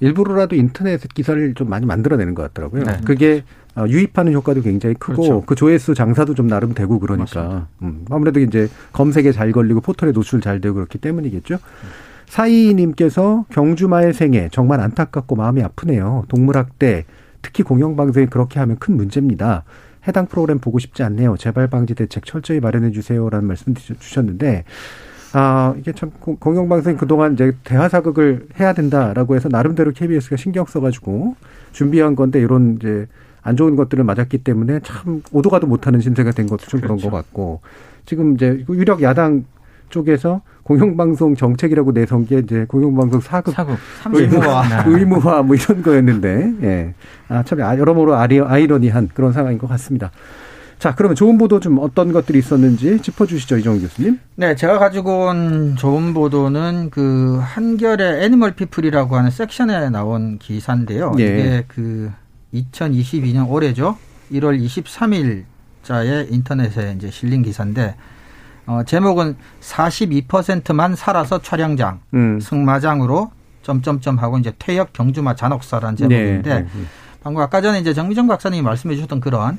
[0.00, 2.84] 일부러라도 인터넷 기사를 좀 많이 만들어내는 것 같더라고요.
[2.84, 3.00] 네.
[3.04, 3.44] 그게
[3.76, 5.42] 어, 유입하는 효과도 굉장히 크고 그렇죠.
[5.46, 10.40] 그 조회수 장사도 좀 나름 되고 그러니까 음, 아무래도 이제 검색에 잘 걸리고 포털에 노출
[10.40, 11.58] 잘 되고 그렇기 때문이겠죠.
[12.30, 16.24] 사이님께서 경주마의 생애 정말 안타깝고 마음이 아프네요.
[16.28, 17.04] 동물학대
[17.42, 19.64] 특히 공영방송이 그렇게 하면 큰 문제입니다.
[20.06, 21.36] 해당 프로그램 보고 싶지 않네요.
[21.38, 24.62] 재발 방지 대책 철저히 마련해 주세요라는 말씀 주셨는데
[25.32, 30.80] 아, 이게 참 공- 공영방송이 그동안 이제 대화사극을 해야 된다라고 해서 나름대로 KBS가 신경 써
[30.80, 31.34] 가지고
[31.72, 33.08] 준비한 건데 이런 이제
[33.42, 37.60] 안 좋은 것들을 맞았기 때문에 참 오도가도 못하는 신세가 된 것도 좀 그런 것 같고
[38.06, 39.44] 지금 이제 유력 야당
[39.90, 43.78] 쪽에서 공영방송 정책이라고 내선 게 이제 공영방송 사극 사극
[44.12, 44.84] 의무화.
[44.84, 44.84] 네.
[44.90, 46.94] 의무화 뭐 이런 거였는데 예.
[47.28, 50.10] 아, 참 아, 여러모로 아리, 아이러니한 그런 상황인 것 같습니다.
[50.80, 54.18] 자, 그러면 좋은 보도 좀 어떤 것들이 있었는지 짚어주시죠, 이정 교수님.
[54.36, 61.12] 네, 제가 가지고 온 좋은 보도는 그 한겨레 애니멀 피플이라고 하는 섹션에 나온 기사인데요.
[61.18, 61.22] 예.
[61.22, 62.10] 이게 그
[62.54, 63.98] 2022년 올해죠.
[64.32, 64.58] 1월
[65.84, 67.94] 23일자에 인터넷에 이제 실린 기사인데
[68.70, 72.38] 어, 제목은 42%만 살아서 촬영장 음.
[72.38, 76.66] 승마장으로 점점점 하고 이제 퇴역 경주마 잔혹사라는 제목인데 네.
[77.20, 79.58] 방금 아까 전에 이제 정미정 박사님이 말씀해 주셨던 그런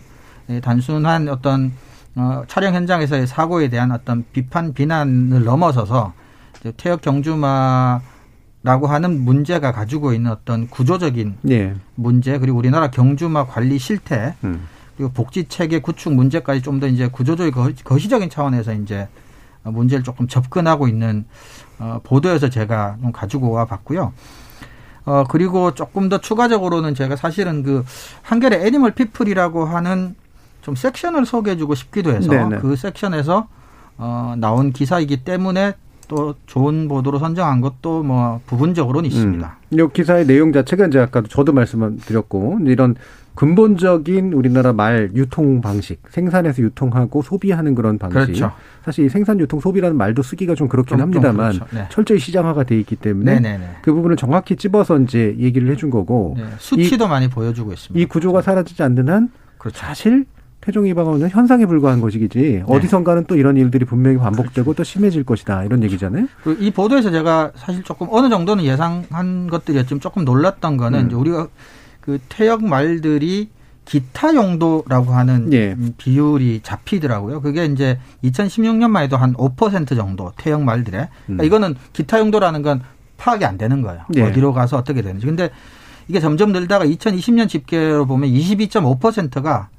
[0.50, 1.74] 예, 단순한 어떤
[2.16, 6.14] 어, 촬영 현장에서의 사고에 대한 어떤 비판 비난을 넘어서서
[6.62, 8.00] 이제 퇴역 경주마
[8.64, 11.74] 라고 하는 문제가 가지고 있는 어떤 구조적인 예.
[11.96, 14.68] 문제 그리고 우리나라 경주마 관리 실태 음.
[14.98, 19.08] 그리고 복지 체계 구축 문제까지 좀 더 이제 구조적인 거- 거시적인 차원에서 이제
[19.64, 21.26] 문제를 조금 접근하고 있는
[21.80, 24.14] 어, 보도에서 제가 좀 가지고 와 봤고요.
[25.06, 27.84] 어, 그리고 조금 더 추가적으로는 제가 사실은 그
[28.22, 30.16] 한겨레 애니멀 피플이라고 하는
[30.62, 32.58] 좀 섹션을 소개해주고 싶기도 해서 네네.
[32.60, 33.48] 그 섹션에서
[33.98, 35.74] 어, 나온 기사이기 때문에
[36.12, 39.58] 또 좋은 보도로 선정한 것도 뭐 부분적으로는 있습니다.
[39.72, 39.80] 음.
[39.80, 42.96] 이 기사의 내용 자체가 이제 아까도 저도 말씀드렸고 이런
[43.34, 48.18] 근본적인 우리나라 말 유통 방식, 생산해서 유통하고 소비하는 그런 방식.
[48.26, 48.52] 그렇죠.
[48.84, 51.66] 사실 이 생산 유통 소비라는 말도 쓰기가 좀 그렇긴 좀- 좀 합니다만 그렇죠.
[51.74, 51.86] 네.
[51.90, 53.66] 철저히 시장화가 돼 있기 때문에 네네네.
[53.82, 57.98] 그 부분을 정확히 집어서 이제 얘기를 해준 거고 네, 수치도 많이 보여주고 있습니다.
[58.04, 59.80] 이 구조가 사라지지 않는 한 그렇죠.
[59.80, 60.26] 사실
[60.62, 62.64] 태종 이방원은 현상에 불과한 것이지 네.
[62.68, 66.28] 어디선가는 또 이런 일들이 분명히 반복되고 또 심해질 것이다 이런 얘기잖아요.
[66.44, 71.08] 그리고 이 보도에서 제가 사실 조금 어느 정도는 예상한 것들이었지만 조금 놀랐던 거는 음.
[71.08, 71.48] 이제 우리가
[72.00, 73.50] 그 태역 말들이
[73.86, 75.72] 기타 용도라고 하는 예.
[75.74, 77.42] 음, 비율이 잡히더라고요.
[77.42, 81.46] 그게 이제 2016년만 해도 한 5% 정도 태역 말들의 그러니까 음.
[81.46, 82.82] 이거는 기타 용도라는 건
[83.18, 84.06] 파악이 안 되는 거예요.
[84.16, 84.22] 예.
[84.22, 85.26] 어디로 가서 어떻게 되는지.
[85.26, 85.50] 근데
[86.08, 89.70] 이게 점점 늘다가 2020년 집계로 보면 22.5%가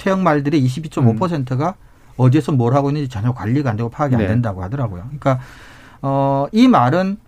[0.00, 1.74] 태역 말들의 22.5%가
[2.16, 4.26] 어디에서 뭘 하고 있는지 전혀 관리가 안 되고 파악이 안 네.
[4.26, 5.02] 된다고 하더라고요.
[5.04, 5.40] 그러니까
[6.02, 7.18] 어, 이 말은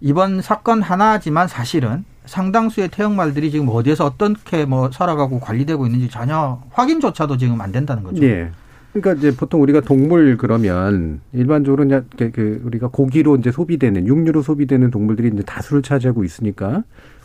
[0.00, 7.36] 이번 사건 하나지만 사실은 상당수의 태역말들이 지금 어디에서 어떻게 뭐 살아가고 관리되고 있는지 전혀 확인조차도
[7.36, 8.22] 지금 안 된다는 거죠.
[8.24, 8.50] 예.
[8.92, 14.90] 그러니까 이제 보통 우리가 동물 그러면 일반적으로 그- 그 우리가 고기로 이제 소비되는 육류로 소비되는
[14.90, 16.82] 동물들이 이제 다수를 차지하고 있으니까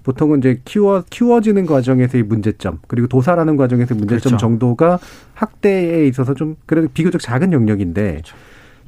[0.08, 4.38] 보통은 이제 키워 키워지는 과정에서의 문제점 그리고 도살하는 과정에서의 문제점 그렇죠.
[4.38, 5.00] 정도가
[5.34, 8.36] 학대에 있어서 좀 그래도 비교적 작은 영역인데 그렇죠.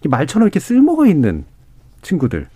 [0.05, 1.43] 이 말처럼 이렇게 쓸모가 있는
[2.03, 2.47] 친구들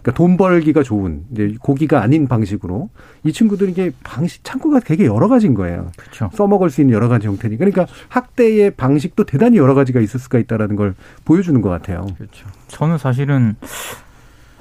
[0.00, 2.88] 그러니까 돈 벌기가 좋은 이제 고기가 아닌 방식으로
[3.24, 5.90] 이 친구들이 이게 방식 창구가 되게 여러 가지인 거예요.
[5.96, 6.30] 그렇죠.
[6.34, 7.56] 써먹을 수 있는 여러 가지 형태니.
[7.56, 12.06] 그러니까 학대의 방식도 대단히 여러 가지가 있을 수가 있다라는 걸 보여주는 것 같아요.
[12.18, 12.46] 그렇죠.
[12.68, 13.56] 저는 사실은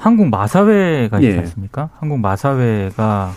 [0.04, 1.40] 한국 마사회가 있지 예.
[1.40, 1.90] 않습니까?
[1.98, 3.32] 한국 마사회가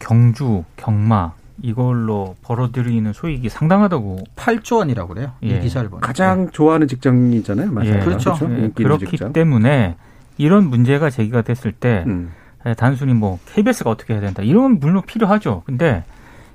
[0.00, 5.30] 경주, 경마 이걸로 벌어들이는 수익이 상당하다고 8조 원이라고 그래요.
[5.44, 5.48] 예.
[5.48, 6.00] 이 기사를 보면.
[6.00, 7.70] 가장 좋아하는 직장이잖아요.
[7.70, 7.88] 맞아요.
[7.88, 7.98] 예.
[8.00, 8.34] 그렇죠.
[8.34, 8.62] 그렇죠?
[8.62, 9.32] 예, 그렇기 직장.
[9.32, 9.94] 때문에
[10.38, 12.32] 이런 문제가 제기가 됐을 때 음.
[12.66, 15.62] 예, 단순히 뭐 KBS가 어떻게 해야 된다 이런 건 물론 필요하죠.
[15.66, 16.02] 근데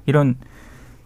[0.05, 0.35] 이런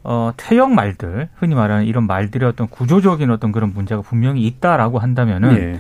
[0.04, 5.58] 어, 퇴역 말들 흔히 말하는 이런 말들의 어떤 구조적인 어떤 그런 문제가 분명히 있다라고 한다면은
[5.58, 5.80] 예.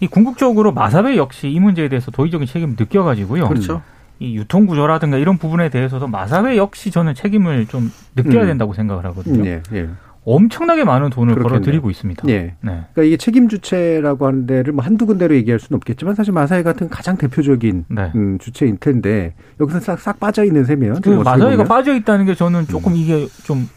[0.00, 3.48] 이 궁극적으로 마사회 역시 이 문제에 대해서 도의적인 책임을 느껴가지고요.
[3.48, 3.82] 그렇죠.
[4.20, 8.46] 이 유통 구조라든가 이런 부분에 대해서도 마사회 역시 저는 책임을 좀 느껴야 음.
[8.48, 9.44] 된다고 생각을 하거든요.
[9.46, 9.62] 예.
[9.72, 9.88] 예.
[10.26, 11.60] 엄청나게 많은 돈을 그렇겠네요.
[11.60, 12.26] 벌어 들이고 있습니다.
[12.28, 12.34] 예.
[12.34, 12.54] 네.
[12.60, 16.88] 그러니까 이게 책임 주체라고 하는 데를 뭐 한두 군데로 얘기할 수는 없겠지만 사실 마사회 같은
[16.88, 18.10] 가장 대표적인 네.
[18.14, 20.94] 음, 주체일 텐데 여기서 싹, 싹 빠져 있는 셈이에요.
[21.02, 21.64] 그 마사회가.
[21.64, 23.68] 빠져 있다는 게 저는 조금 이게 좀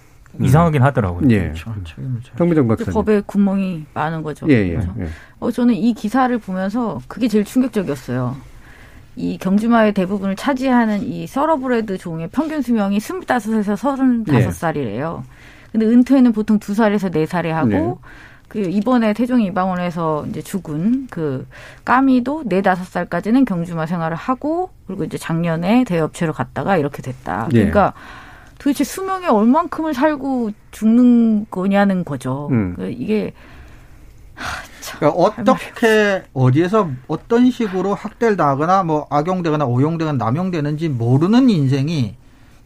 [0.45, 1.30] 이상하긴 하더라고요.
[1.30, 1.39] 예.
[1.39, 1.73] 그렇죠.
[1.86, 2.36] 책임을 잘.
[2.38, 2.93] 정미정 그 박사님.
[2.93, 4.45] 법에 구멍이 많은 거죠.
[4.50, 4.93] 예, 예, 그렇죠?
[5.00, 5.08] 예.
[5.39, 8.36] 어, 저는 이 기사를 보면서 그게 제일 충격적이었어요.
[9.15, 15.23] 이 경주마의 대부분을 차지하는 이 서러브레드 종의 평균 수명이 25에서 35살이래요.
[15.71, 17.93] 근데 은퇴는 보통 2살에서 4살에 하고 네.
[18.47, 21.45] 그 이번에 태종 이방원에서 이제 죽은 그
[21.84, 27.50] 까미도 4, 5살까지는 경주마 생활을 하고 그리고 이제 작년에 대업체로 갔다가 이렇게 됐다.
[27.54, 27.58] 예.
[27.58, 27.93] 그러니까
[28.67, 32.49] 도대체 수명이 얼만큼을 살고 죽는 거냐는 거죠.
[32.51, 32.73] 음.
[32.75, 33.32] 그 이게
[34.97, 42.15] 그러니까 어떻게 어디에서 어떤 식으로 학대를 당하거나 뭐 악용되거나 오용되거나 남용되는지 모르는 인생이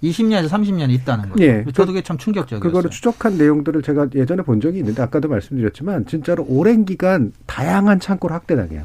[0.02, 1.44] 20년에서 30년이 있다는 거죠.
[1.44, 1.64] 예.
[1.72, 2.68] 저도 그게 참 충격적이었어요.
[2.68, 8.36] 그거를 추적한 내용들을 제가 예전에 본 적이 있는데 아까도 말씀드렸지만 진짜로 오랜 기간 다양한 창고를
[8.36, 8.82] 학대당해요.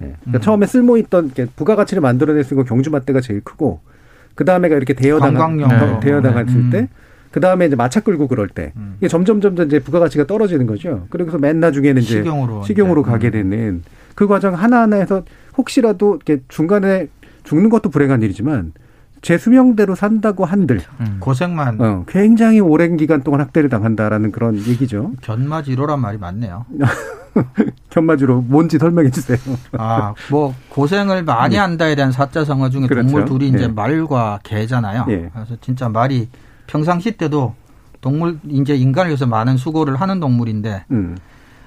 [0.00, 0.16] 예.
[0.22, 0.40] 그러니까 음.
[0.40, 3.80] 처음에 쓸모 있던 이렇게 부가가치를 만들어낼 수 있는 건 경주마대가 제일 크고
[4.34, 6.00] 그 다음에가 이렇게 대여당한 관광용으로.
[6.00, 6.70] 대여당했을 네.
[6.70, 6.88] 때.
[7.30, 8.94] 그 다음에 이제 마차 끌고 그럴 때 음.
[8.98, 11.06] 이게 점점 점점 이제 부가가치가 떨어지는 거죠.
[11.10, 13.10] 그래서 맨 나중에는 이제 식용으로 식용으로 이제.
[13.10, 13.82] 가게 되는
[14.14, 15.24] 그 과정 하나하나에서
[15.58, 17.08] 혹시라도 이렇게 중간에
[17.42, 18.72] 죽는 것도 불행한 일이지만
[19.24, 21.16] 제 수명대로 산다고 한들 음.
[21.18, 25.12] 고생만 어, 굉장히 오랜 기간 동안 학대를 당한다라는 그런 얘기죠.
[25.22, 26.66] 견마지로란 말이 많네요.
[27.88, 29.38] 견마지로 뭔지 설명해 주세요.
[29.78, 32.88] 아, 뭐 고생을 많이 한다에 대한 사자성어 중에 네.
[32.88, 33.08] 그렇죠.
[33.08, 33.68] 동물 둘이 이제 예.
[33.68, 35.06] 말과 개잖아요.
[35.08, 35.30] 예.
[35.32, 36.28] 그래서 진짜 말이
[36.66, 37.54] 평상시 때도
[38.02, 41.16] 동물 이제 인간을 위해서 많은 수고를 하는 동물인데 음.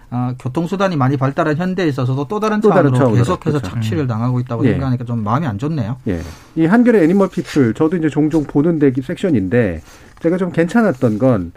[0.10, 3.76] 아, 교통수단이 많이 발달한 현대에 있어서도 또 다른 또 차원으로 계속해서 그렇죠.
[3.76, 4.72] 착취를 당하고 있다고 예.
[4.72, 5.98] 생각하니까 좀 마음이 안 좋네요.
[6.08, 6.22] 예.
[6.56, 9.82] 이 한겨레 애니멀 피플 저도 이제 종종 보는 데 섹션인데
[10.22, 11.52] 제가 좀 괜찮았던 건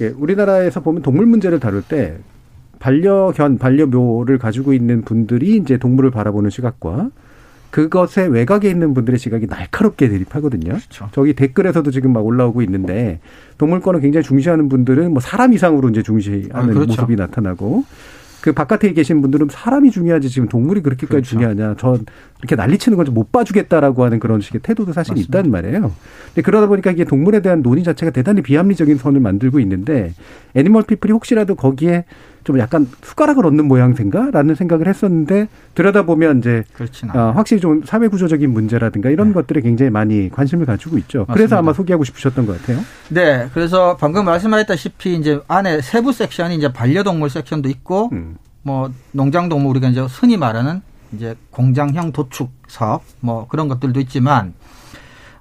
[0.00, 2.18] 예, 우리나라에서 보면 동물 문제를 다룰 때
[2.78, 7.08] 반려견, 반려묘를 가지고 있는 분들이 이제 동물을 바라보는 시각과
[7.74, 10.74] 그것에 외곽에 있는 분들의 시각이 날카롭게 대립하거든요.
[10.74, 11.08] 그렇죠.
[11.10, 13.18] 저기 댓글에서도 지금 막 올라오고 있는데
[13.58, 16.86] 동물권을 굉장히 중시하는 분들은 뭐 사람 이상으로 이제 중시하는 아, 그렇죠.
[16.86, 17.84] 모습이 나타나고
[18.42, 21.30] 그 바깥에 계신 분들은 사람이 중요하지 지금 동물이 그렇게까지 그렇죠.
[21.30, 21.98] 중요하냐 저
[22.44, 25.38] 이렇게 난리치는 건좀못 봐주겠다라고 하는 그런 식의 태도도 사실 맞습니다.
[25.38, 25.92] 있단 말이에요.
[26.26, 30.12] 근데 그러다 보니까 이게 동물에 대한 논의 자체가 대단히 비합리적인 선을 만들고 있는데
[30.54, 32.04] 애니멀 피플이 혹시라도 거기에
[32.44, 36.64] 좀 약간 숟가락을 얹는 모양새인가라는 생각을 했었는데 들여다보면 이제
[37.14, 37.32] 어.
[37.34, 39.34] 확실히 좀 사회 구조적인 문제라든가 이런 네.
[39.34, 41.24] 것들에 굉장히 많이 관심을 가지고 있죠.
[41.24, 41.58] 그래서 맞습니다.
[41.58, 42.84] 아마 소개하고 싶으셨던 것 같아요.
[43.08, 48.36] 네, 그래서 방금 말씀하셨다시피 이제 안에 세부 섹션이 이제 반려동물 섹션도 있고 음.
[48.62, 50.82] 뭐 농장동물 우리가 이제 흔히 말하는
[51.14, 54.54] 이제 공장형 도축 사업 뭐 그런 것들도 있지만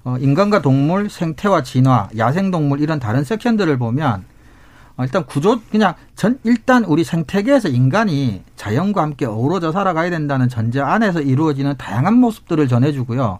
[0.03, 4.25] 어 인간과 동물 생태와 진화, 야생동물 이런 다른 섹션들을 보면
[4.95, 10.81] 어, 일단 구조 그냥 전 일단 우리 생태계에서 인간이 자연과 함께 어우러져 살아가야 된다는 전제
[10.81, 13.39] 안에서 이루어지는 다양한 모습들을 전해주고요.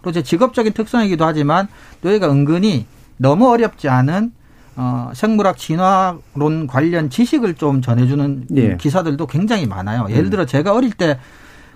[0.00, 1.68] 그리고 제 직업적인 특성이기도 하지만
[2.00, 4.32] 또 얘가 은근히 너무 어렵지 않은
[4.76, 8.76] 어, 생물학 진화론 관련 지식을 좀 전해주는 예.
[8.76, 10.06] 기사들도 굉장히 많아요.
[10.10, 11.18] 예를 들어 제가 어릴 때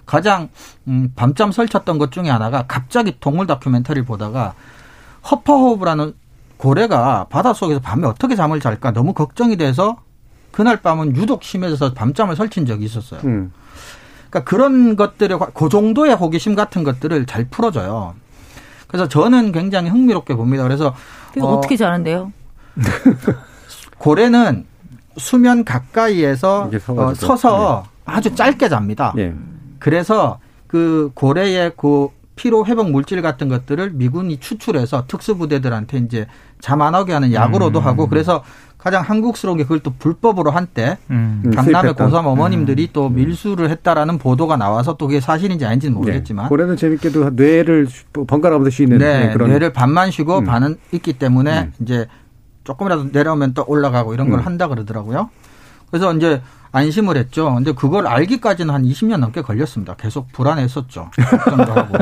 [0.08, 0.48] 가장
[0.88, 4.54] 음, 밤잠 설쳤던 것 중에 하나가 갑자기 동물 다큐멘터리를 보다가
[5.30, 6.14] 허퍼호브라는
[6.56, 9.98] 고래가 바닷속에서 밤에 어떻게 잠을 잘까 너무 걱정이 돼서
[10.50, 13.20] 그날 밤은 유독 심해져서 밤잠을 설친 적이 있었어요.
[13.24, 13.52] 음.
[14.30, 18.14] 그러니까 그런 것들에 그 정도의 호기심 같은 것들을 잘 풀어줘요.
[18.86, 20.62] 그래서 저는 굉장히 흥미롭게 봅니다.
[20.62, 20.94] 그래서
[21.36, 22.32] 이거 어, 어떻게 자는데요?
[23.98, 24.64] 고래는
[25.18, 27.14] 수면 가까이에서 어.
[27.14, 29.12] 서서 아주 짧게 잡니다.
[29.18, 29.34] 예.
[29.78, 36.26] 그래서 그 고래의 그 피로 회복 물질 같은 것들을 미군이 추출해서 특수부대들한테 이제
[36.60, 37.84] 잠 안 오게 하는 약으로도 음.
[37.84, 38.44] 하고 그래서
[38.78, 41.42] 가장 한국스러운 게 그걸 또 불법으로 한때 음.
[41.44, 41.94] 음, 강남의.
[41.94, 46.48] 고3 어머님들이 또 밀수를 했다라는 보도가 나와서 또 그게 사실인지 아닌지는 모르겠지만 예.
[46.48, 50.44] 고래는 재밌게도 뇌를 번갈아가면서 쉬는 네, 네, 그런 뇌를 반만 쉬고 음.
[50.44, 51.72] 반은 있기 때문에 음.
[51.82, 52.06] 이제
[52.62, 54.46] 조금이라도 내려오면 또 올라가고 이런 걸 음.
[54.46, 55.30] 한다 그러더라고요.
[55.90, 56.40] 그래서 이제
[56.72, 57.54] 안심을 했죠.
[57.54, 59.94] 근데 그걸 알기까지는 한 20년 넘게 걸렸습니다.
[59.96, 61.10] 계속 불안했었죠.
[61.16, 61.94] 걱정도 하고.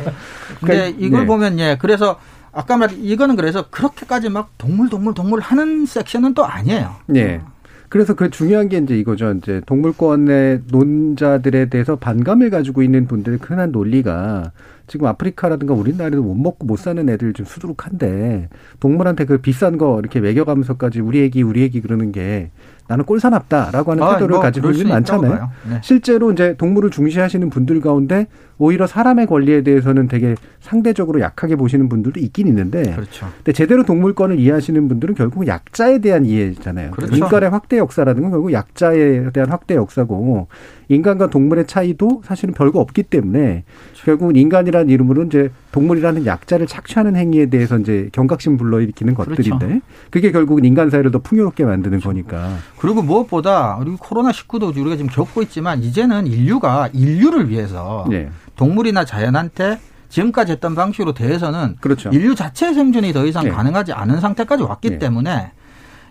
[0.60, 1.26] 근데 이걸 네.
[1.26, 2.18] 보면 예, 그래서
[2.52, 6.96] 아까 말 이거는 그래서 그렇게까지 막 동물 동물 동물 하는 섹션은 또 아니에요.
[7.14, 7.40] 예.
[7.88, 9.32] 그래서 그 중요한 게 이제 이거죠.
[9.32, 14.50] 이제 동물권의 논자들에 대해서 반감을 가지고 있는 분들의 흔한 논리가
[14.86, 18.48] 지금 아프리카라든가 우리나라에도 못 먹고 못 사는 애들 좀 수두룩한데
[18.80, 22.50] 동물한테 그 비싼 거 이렇게 먹여가면서까지 우리 애기 우리 애기 그러는 게
[22.88, 25.50] 나는 꼴사납다라고 하는 아, 태도를 뭐 가지고 있는 많잖아요.
[25.68, 25.80] 네.
[25.82, 28.28] 실제로 이제 동물을 중시하시는 분들 가운데
[28.58, 33.26] 오히려 사람의 권리에 대해서는 되게 상대적으로 약하게 보시는 분들도 있긴 있는데 그렇죠.
[33.38, 36.92] 근데 제대로 동물권을 이해하시는 분들은 결국 약자에 대한 이해잖아요.
[36.92, 37.16] 그렇죠.
[37.16, 40.46] 인간의 확대 역사라는 건 결국 약자에 대한 확대 역사고
[40.88, 43.64] 인간과 동물의 차이도 사실은 별거 없기 때문에
[44.04, 49.80] 결국 인간이라는 이름으로 이제 동물이라는 약자를 착취하는 행위에 대해서 이제 경각심 불러일으키는 것들인데 그렇죠.
[50.10, 52.56] 그게 결국은 인간 사회를 더 풍요롭게 만드는 거니까.
[52.78, 58.30] 그리고 무엇보다 우리 코로나 19도 우리가 지금 겪고 있지만 이제는 인류가 인류를 위해서 예.
[58.54, 59.78] 동물이나 자연한테
[60.08, 62.10] 지금까지 했던 방식으로 대해서는 그렇죠.
[62.10, 63.50] 인류 자체의 생존이 더 이상 네.
[63.50, 64.98] 가능하지 않은 상태까지 왔기 네.
[64.98, 65.50] 때문에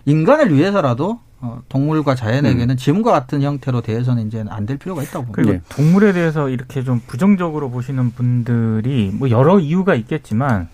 [0.04, 2.76] 인간을 위해서라도 어, 동물과 자연에게는 음.
[2.76, 5.32] 지금과 같은 형태로 대해서는 이제 안 될 필요가 있다고 봅니다.
[5.36, 5.60] 그리고 예.
[5.68, 10.68] 동물에 대해서 이렇게 좀 부정적으로 보시는 분들이 뭐 여러 이유가 있겠지만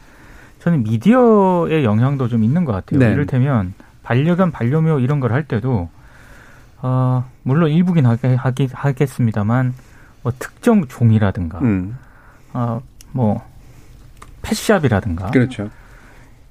[0.60, 3.00] 저는 미디어의 영향도 좀 있는 것 같아요.
[3.00, 3.10] 네.
[3.12, 5.88] 이를테면 반려견, 반려묘 이런 걸 할 때도
[6.80, 9.74] 어, 물론 일부긴 하게, 하기, 하겠습니다만
[10.22, 11.96] 뭐 특정 종이라든가 음.
[12.52, 13.42] 어, 뭐
[14.42, 15.70] 펫샵이라든가 그렇죠.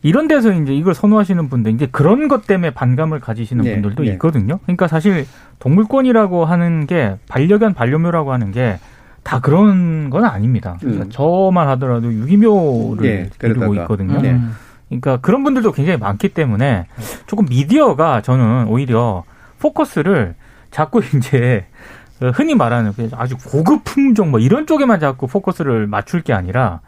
[0.03, 4.11] 이런 데서 이제 이걸 선호하시는 분들 이제 그런 것 때문에 반감을 가지시는 네, 분들도 네.
[4.13, 4.59] 있거든요.
[4.63, 5.27] 그러니까 사실
[5.59, 8.79] 동물권이라고 하는 게 반려견 반려묘라고 하는 게
[9.23, 10.77] 다 그런 건 아닙니다.
[10.79, 11.09] 그러니까 음.
[11.09, 13.75] 저만 하더라도 유기묘를 예, 이루고.
[13.75, 14.19] 있거든요.
[14.21, 14.31] 네.
[14.31, 14.55] 음.
[14.87, 16.87] 그러니까 그런 분들도 굉장히 많기 때문에
[17.27, 19.23] 조금 미디어가 저는 오히려
[19.59, 20.35] 포커스를
[20.69, 21.65] 자꾸 이제
[22.19, 26.81] 그 흔히 말하는 그 아주 고급 품종 뭐 이런 쪽에만 자꾸 포커스를 맞출 게 아니라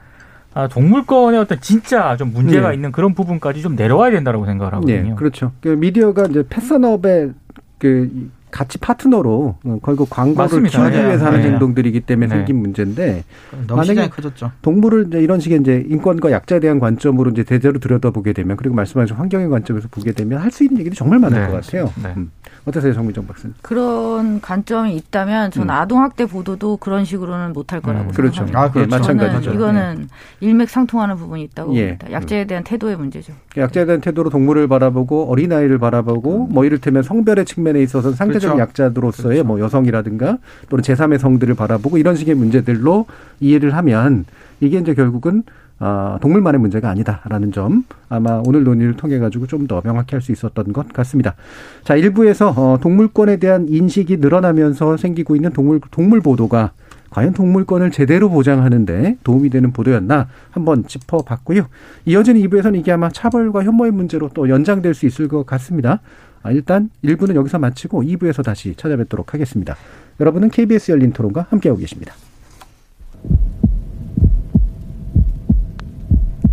[0.53, 2.75] 아, 동물권의 어떤 진짜 좀 문제가 네.
[2.75, 5.09] 있는 그런 부분까지 좀 내려와야 된다고 생각을 하거든요.
[5.09, 5.51] 네, 그렇죠.
[5.61, 7.31] 그 미디어가 이제 패스업의
[7.79, 10.63] 그 같이 파트너로 어, 결국 광고를.
[10.63, 11.49] 키우기 네, 위해서 하는 네.
[11.49, 12.35] 행동들이기 때문에 네.
[12.35, 13.23] 생긴 문제인데
[13.67, 14.51] 너무 만약에- 시장이 커졌죠.
[14.61, 19.15] 동물을 이제 이런 식의 이제 인권과 약자에 대한 관점으로 이제 대대로 들여다보게 되면 그리고 말씀하신
[19.15, 21.91] 환경의 관점에서 보게 되면 할 수 있는 얘기도 정말 많을 네, 것 같아요.
[22.03, 22.13] 네.
[22.15, 22.29] 음.
[22.65, 23.55] 어떠세요, 정민정 박사님?
[23.63, 25.69] 그런 관점이 있다면 전 음.
[25.71, 28.11] 아동 학대 보도도 그런 식으로는 못할 거라고 음.
[28.11, 28.45] 그렇죠.
[28.45, 28.61] 생각합니다.
[28.61, 28.95] 아, 그렇죠.
[28.95, 29.53] 예, 마찬가지죠.
[29.53, 30.07] 이거는
[30.41, 31.87] 일맥상통하는 부분이 있다고 예.
[31.97, 32.11] 봅니다.
[32.11, 33.33] 약자에 대한 태도의 문제죠.
[33.57, 38.59] 약자에 대한 태도로 동물을 바라보고 어린아이를 바라보고 뭐 이를테면 성별의 측면에 있어서 상대적 그렇죠.
[38.61, 39.47] 약자로서의 그렇죠.
[39.47, 40.37] 뭐 여성이라든가
[40.69, 43.05] 또는 제3의 성들을 바라보고 이런 식의 문제들로
[43.39, 44.25] 이해를 하면
[44.59, 45.43] 이게 이제 결국은
[45.79, 50.31] 아, 동물만의 문제가 아니다라는 점 아마 오늘 논의를 통해 가지고 좀 더 명확히 할 수
[50.31, 51.35] 있었던 것 같습니다.
[51.83, 56.71] 자, 일부에서 어, 동물권에 대한 인식이 늘어나면서 생기고 있는 동물 동물 보도가
[57.09, 61.67] 과연 동물권을 제대로 보장하는데 도움이 되는 보도였나 한번 짚어봤고요.
[62.05, 65.99] 이어지는 2부에서는 이게 아마 차별과 혐오의 문제로 또 연장될 수 있을 것 같습니다.
[66.43, 69.75] 아, 일단 1부는 여기서 마치고 2부에서 다시 찾아뵙도록 하겠습니다.
[70.19, 72.13] 여러분은 KBS 열린 토론과 함께하고 계십니다.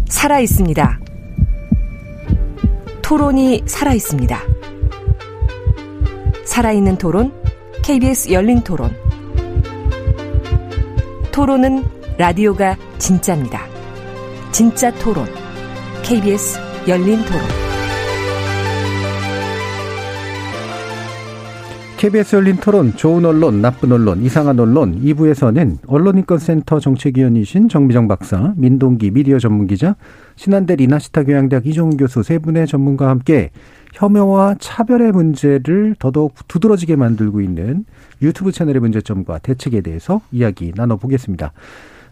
[0.06, 1.00] 살아 있습니다.
[3.02, 4.38] 토론이 살아 있습니다.
[6.44, 7.32] 살아있는 토론,
[7.82, 8.94] KBS 열린 토론.
[11.32, 11.84] 토론은
[12.18, 13.66] 라디오가 진짜입니다.
[14.52, 15.26] 진짜 토론,
[16.02, 17.59] KBS 열린 토론.
[22.00, 29.10] KBS 열린 토론, 좋은 언론, 나쁜 언론, 이상한 언론 2부에서는 언론인권센터 정책위원이신 정미정 박사, 민동기
[29.10, 29.96] 미디어 전문기자,
[30.34, 33.50] 신한대 리나시타 교양대학 이종훈 교수 세 분의 전문가와 함께
[33.92, 37.84] 혐오와 차별의 문제를 더더욱 두드러지게 만들고 있는
[38.22, 41.52] 유튜브 채널의 문제점과 대책에 대해서 이야기 나눠보겠습니다.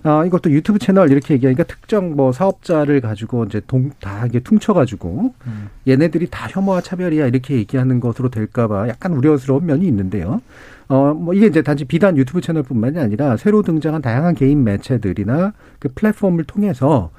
[0.05, 5.34] 아, 이것도 유튜브 채널 이렇게 얘기하니까 특정 뭐 사업자를 가지고 이제 동, 다 이게 퉁쳐가지고
[5.46, 5.68] 음.
[5.86, 10.40] 얘네들이 다 혐오와 차별이야 이렇게 얘기하는 것으로 될까봐 약간 우려스러운 면이 있는데요.
[10.88, 15.88] 어, 뭐 이게 이제 단지 비단 유튜브 채널뿐만이 아니라 새로 등장한 다양한 개인 매체들이나 그
[15.94, 17.11] 플랫폼을 통해서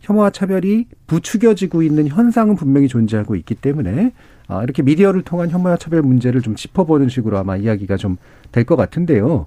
[0.00, 4.12] 혐오와 차별이 부추겨지고 있는 현상은 분명히 존재하고 있기 때문에
[4.48, 8.16] 아, 이렇게 미디어를 통한 혐오와 차별 문제를 좀 짚어보는 식으로 아마 이야기가 좀
[8.52, 9.46] 될 것 같은데요.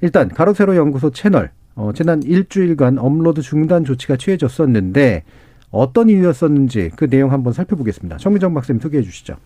[0.00, 5.22] 일단 가로세로 연구소 채널 어, 지난 일주일간 업로드 중단 조치가 취해졌었는데
[5.70, 8.16] 어떤 이유였었는지 그 내용 한번 살펴보겠습니다.
[8.16, 9.36] 정미정 박사님 소개해 주시죠.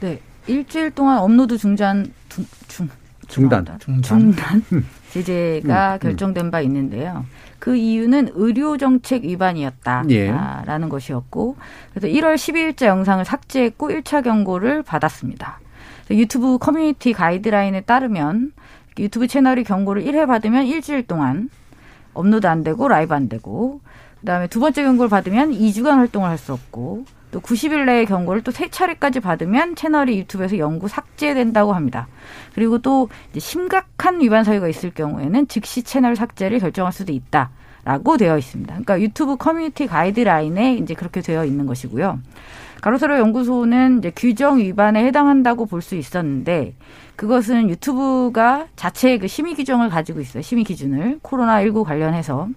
[0.00, 0.20] 네.
[0.46, 2.88] 일주일 동안 업로드 중단 중, 중
[3.26, 4.86] 중단 중단, 중단 음.
[5.10, 5.98] 제재가 음, 음.
[5.98, 7.24] 결정된 바 있는데요.
[7.58, 10.88] 그 이유는 의료 정책 위반이었다라는 예.
[10.90, 11.56] 것이었고
[11.94, 15.60] 그래서 1월 12일자 영상을 삭제했고 1차 경고를 받았습니다.
[16.10, 18.52] 유튜브 커뮤니티 가이드라인에 따르면
[18.98, 21.48] 유튜브 채널이 경고를 1회 받으면 일주일 동안
[22.14, 23.80] 업로드 안 되고 라이브 안 되고
[24.20, 28.52] 그다음에 두 번째 경고를 받으면 2주간 활동을 할 수 없고 또 90일 내에 경고를 또
[28.52, 32.06] 세 차례까지 받으면 채널이 유튜브에서 영구 삭제된다고 합니다.
[32.54, 37.50] 그리고 또 심각한 위반 사유가 있을 경우에는 즉시 채널 삭제를 결정할 수도 있다.
[37.84, 38.72] 라고 되어 있습니다.
[38.72, 42.18] 그러니까 유튜브 커뮤니티 가이드라인에 이제 그렇게 되어 있는 것이고요.
[42.80, 46.74] 가로세로 연구소는 이제 규정 위반에 해당한다고 볼 수 있었는데
[47.16, 50.42] 그것은 유튜브가 자체의 그 심의 규정을 가지고 있어요.
[50.42, 52.48] 심의 기준을 코로나19 관련해서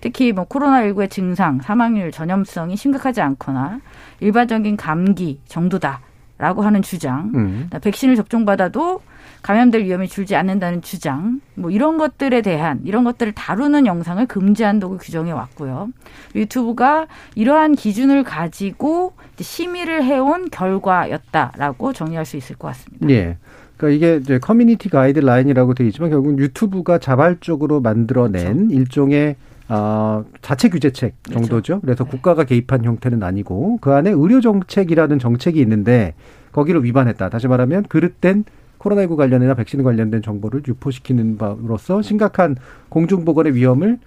[0.00, 3.80] 특히 뭐 코로나19의 증상, 사망률, 전염성이 심각하지 않거나
[4.18, 7.70] 일반적인 감기 정도다라고 하는 주장, 음.
[7.80, 9.00] 백신을 접종받아도
[9.42, 15.32] 감염될 위험이 줄지 않는다는 주장, 뭐 이런 것들에 대한 이런 것들을 다루는 영상을 금지한다고 규정해
[15.32, 15.90] 왔고요.
[16.34, 23.10] 유튜브가 이러한 기준을 가지고 심의를 해온 결과였다라고 정리할 수 있을 것 같습니다.
[23.10, 23.36] 예.
[23.82, 28.74] 그러니까 이게 이제 커뮤니티 가이드라인이라고 되어 있지만 결국 유튜브가 자발적으로 만들어낸 그렇죠.
[28.74, 29.36] 일종의
[29.68, 31.40] 어, 자체 규제책 그렇죠.
[31.40, 31.80] 정도죠.
[31.80, 32.10] 그래서 네.
[32.10, 36.14] 국가가 개입한 형태는 아니고 그 안에 의료 정책이라는 정책이 있는데
[36.52, 37.28] 거기를 위반했다.
[37.28, 38.44] 다시 말하면 그릇된
[38.78, 42.56] 코로나19 관련이나 백신 관련된 정보를 유포시키는 바로서 심각한
[42.88, 43.98] 공중보건의 위험을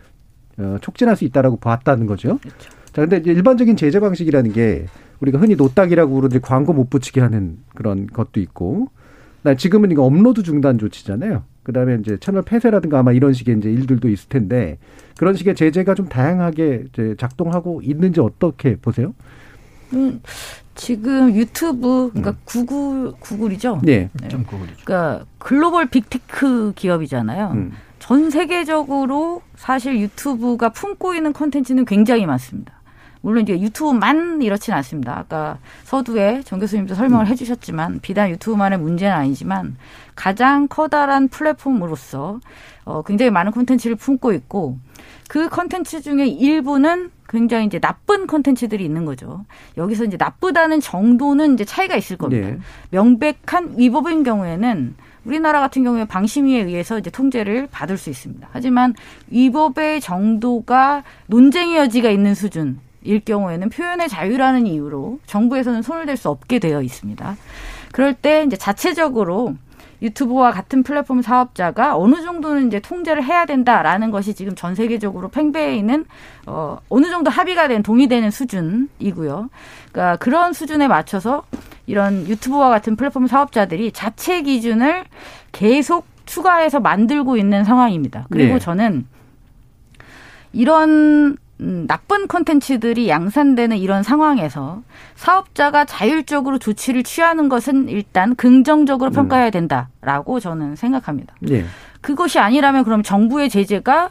[0.57, 2.38] 어, 촉진할 수 있다라고 봤다는 거죠.
[2.38, 2.69] 그렇죠.
[2.93, 4.86] 자, 근데 이제 일반적인 제재 방식이라는 게
[5.19, 8.89] 우리가 흔히 노딱이라고 부르는 광고 못 붙이게 하는 그런 것도 있고
[9.54, 11.43] 지금은 이거 업로드 중단 조치잖아요.
[11.64, 14.78] 그다음에 이제 채널 폐쇄라든가 아마 이런 식의 이제 일들도 있을 텐데
[15.18, 19.14] 그런 식의 제재가 좀 다양하게 이제 작동하고 있는지 어떻게 보세요?
[19.93, 20.22] 음,
[20.74, 22.36] 지금 유튜브 그러니까 음.
[22.46, 23.82] 구글 구글이죠.
[23.84, 24.10] 네.
[24.14, 24.28] 네.
[24.28, 24.86] 구글이죠.
[24.86, 27.52] 그러니까 글로벌 빅테크 기업이잖아요.
[27.54, 27.72] 음.
[28.00, 32.74] 전 세계적으로 사실 유튜브가 품고 있는 컨텐츠는 굉장히 많습니다.
[33.26, 35.17] 물론 이제 유튜브만 이렇지는 않습니다.
[35.17, 37.28] 아까 서두에 정 교수님도 설명을 음.
[37.32, 39.78] 해주셨지만 비단 유튜브만의 문제는 아니지만
[40.13, 42.39] 가장 커다란 플랫폼으로서
[42.84, 44.78] 어, 굉장히 많은 콘텐츠를 품고 있고
[45.28, 49.43] 그 컨텐츠 중에 일부는 굉장히 이제 나쁜 컨텐츠들이 있는 거죠.
[49.76, 52.47] 여기서 이제 나쁘다는 정도는 이제 차이가 있을 겁니다.
[52.47, 52.59] 네.
[52.91, 58.47] 명백한 위법인 경우에는 우리나라 같은 경우에 방심위에 의해서 이제 통제를 받을 수 있습니다.
[58.51, 58.93] 하지만
[59.30, 66.30] 위법의 정도가 논쟁의 여지가 있는 수준 일 경우에는 표현의 자유라는 이유로 정부에서는 손을 댈 수
[66.30, 67.36] 없게 되어 있습니다.
[67.91, 69.56] 그럴 때 이제 자체적으로
[70.01, 75.76] 유튜브와 같은 플랫폼 사업자가 어느 정도는 이제 통제를 해야 된다라는 것이 지금 전 세계적으로 팽배해
[75.76, 76.06] 있는
[76.45, 79.49] 어 어느 정도 합의가 된 동의되는 수준이고요.
[79.91, 81.43] 그러니까 그런 수준에 맞춰서
[81.88, 85.06] 이런 유튜브와 같은 플랫폼 사업자들이 자체 기준을
[85.51, 88.28] 계속 추가해서 만들고 있는 상황입니다.
[88.30, 88.60] 그리고 네.
[88.60, 89.08] 저는
[90.53, 94.82] 이런 음, 나쁜 콘텐츠들이 양산되는 이런 상황에서
[95.16, 99.14] 사업자가 자율적으로 조치를 취하는 것은 일단 긍정적으로 음.
[99.14, 101.34] 평가해야 된다라고 저는 생각합니다.
[101.39, 101.66] 네.
[102.01, 104.10] 그것이 아니라면 그럼 정부의 제재가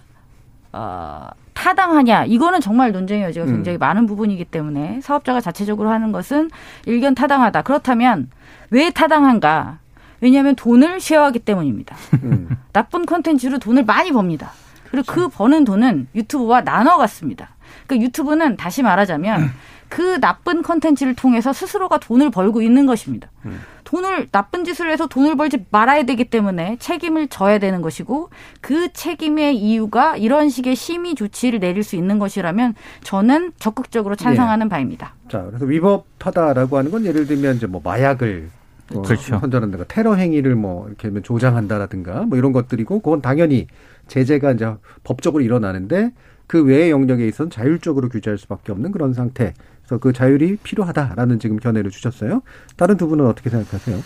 [0.73, 3.51] 어, 타당하냐 이거는 정말 논쟁의 여지가 음.
[3.53, 3.81] 굉장히 음.
[3.81, 6.51] 많은 부분이기 때문에 사업자가 자체적으로 하는 것은
[6.87, 7.63] 일견 타당하다.
[7.63, 8.31] 그렇다면
[8.71, 9.79] 왜 타당한가?
[10.21, 11.95] 왜냐하면 돈을 쉐어하기 때문입니다.
[12.23, 12.49] 음.
[12.73, 14.53] 나쁜 콘텐츠로 돈을 많이 법니다.
[14.95, 17.51] 그리고 그 버는 돈은 유튜브와 나눠 갔습니다.
[17.87, 19.51] 그러니까 유튜브는 다시 말하자면
[19.89, 23.29] 그 나쁜 컨텐츠를 통해서 스스로가 돈을 벌고 있는 것입니다.
[23.45, 23.61] 음.
[23.85, 28.31] 돈을 나쁜 짓을 해서 돈을 벌지 말아야 되기 때문에 책임을 져야 되는 것이고
[28.61, 34.71] 그 책임의 이유가 이런 식의 심의 조치를 내릴 수 있는 것이라면 저는 적극적으로 찬성하는 네.
[34.71, 35.15] 바입니다.
[35.29, 38.49] 자, 그래서 위법하다라고 하는 건 예를 들면 이제 뭐 마약을
[38.93, 39.39] 뭐 그렇죠.
[39.39, 43.67] 선전한다든가 테러 행위를 뭐 이렇게 조장한다라든가 뭐 이런 것들이고 그건 당연히
[44.09, 46.13] 제재가 이제 법적으로 일어나는데
[46.47, 49.55] 그 외의 영역에 있어서 자율적으로 규제할 수밖에 없는 그런 상태.
[49.83, 52.43] 그래서 그 자율이 필요하다라는 지금 견해를 주셨어요.
[52.77, 54.03] 다른 두 분은 어떻게 생각하세요?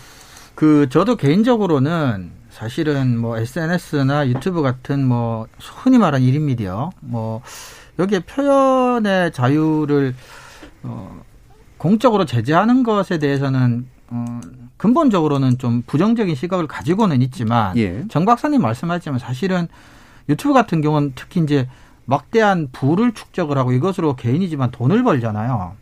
[0.55, 7.43] 그 저도 개인적으로는 사실은 뭐 SNS나 유튜브 같은 뭐 흔히 말하는 1인 미디어 뭐
[7.99, 10.15] 여기에 표현의 자유를
[10.83, 11.23] 어
[11.77, 14.41] 공적으로 제재하는 것에 대해서는 어
[14.79, 18.05] 근본적으로는 좀 부정적인 시각을 가지고는 있지만 예.
[18.09, 19.69] 정 박사님 말씀하셨지만 사실은
[20.29, 21.69] 유튜브 같은 경우는 특히 이제
[22.07, 25.77] 막대한 부를 축적을 하고 이것으로 개인이지만 돈을 벌잖아요.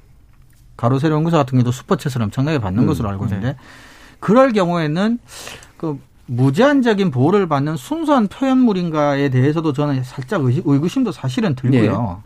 [0.77, 3.57] 가로세로 연구소 같은 경우도 슈퍼챗을 엄청나게 받는 음, 것으로 알고 있는데
[4.19, 5.19] 그럴 경우에는
[5.77, 12.23] 그 무제한적인 보호를 받는 순수한 표현물인가에 대해서도 저는 살짝 의구심도 사실은 들고요.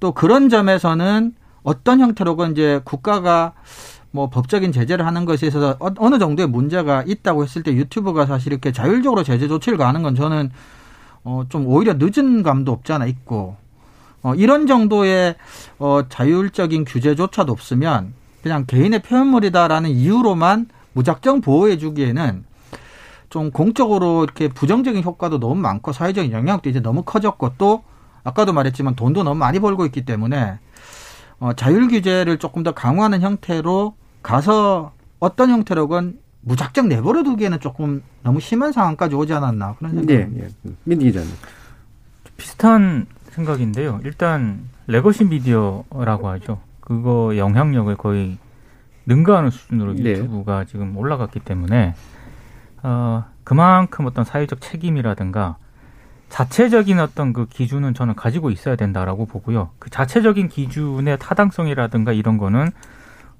[0.00, 3.52] 또 그런 점에서는 어떤 형태로건 이제 국가가
[4.16, 8.50] 뭐 법적인 제재를 하는 것에 있어서 어- 어느 정도의 문제가 있다고 했을 때 유튜브가 사실
[8.50, 10.50] 이렇게 자율적으로 제재 조치를 가하는 건 저는
[11.24, 13.56] 어 좀 오히려 늦은 감도 없지 않아 있고
[14.22, 15.34] 어 이런 정도의
[15.78, 22.44] 어 자율적인 규제조차도 없으면 그냥 개인의 표현물이다라는 이유로만 무작정 보호해 주기에는
[23.28, 27.82] 좀 공적으로 이렇게 부정적인 효과도 너무 많고 사회적인 영향도 이제 너무 커졌고 또
[28.24, 30.58] 아까도 말했지만 돈도 너무 많이 벌고 있기 때문에
[31.38, 33.94] 어, 자율 규제를 조금 더 강화하는 형태로
[34.26, 40.24] 가서 어떤 형태로건 무작정 내버려 두기에는 조금 너무 심한 상황까지 오지 않았나 그런 생각이 예,
[40.24, 40.46] 듭니다.
[40.66, 40.70] 예.
[40.82, 41.30] 민디 기자님.
[42.36, 44.00] 비슷한 생각인데요.
[44.02, 46.60] 일단 레거시 미디어라고 하죠.
[46.80, 48.36] 그거 영향력을 거의
[49.06, 50.10] 능가하는 수준으로 네.
[50.10, 51.94] 유튜브가 지금 올라갔기 때문에
[52.82, 55.56] 어, 그만큼 어떤 사회적 책임이라든가
[56.30, 59.70] 자체적인 어떤 그 기준은 저는 가지고 있어야 된다라고 보고요.
[59.78, 62.72] 그 자체적인 기준의 타당성이라든가 이런 거는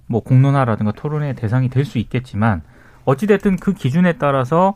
[0.07, 2.63] 뭐 공론화라든가 토론의 대상이 될 수 있겠지만
[3.05, 4.75] 어찌됐든 그 기준에 따라서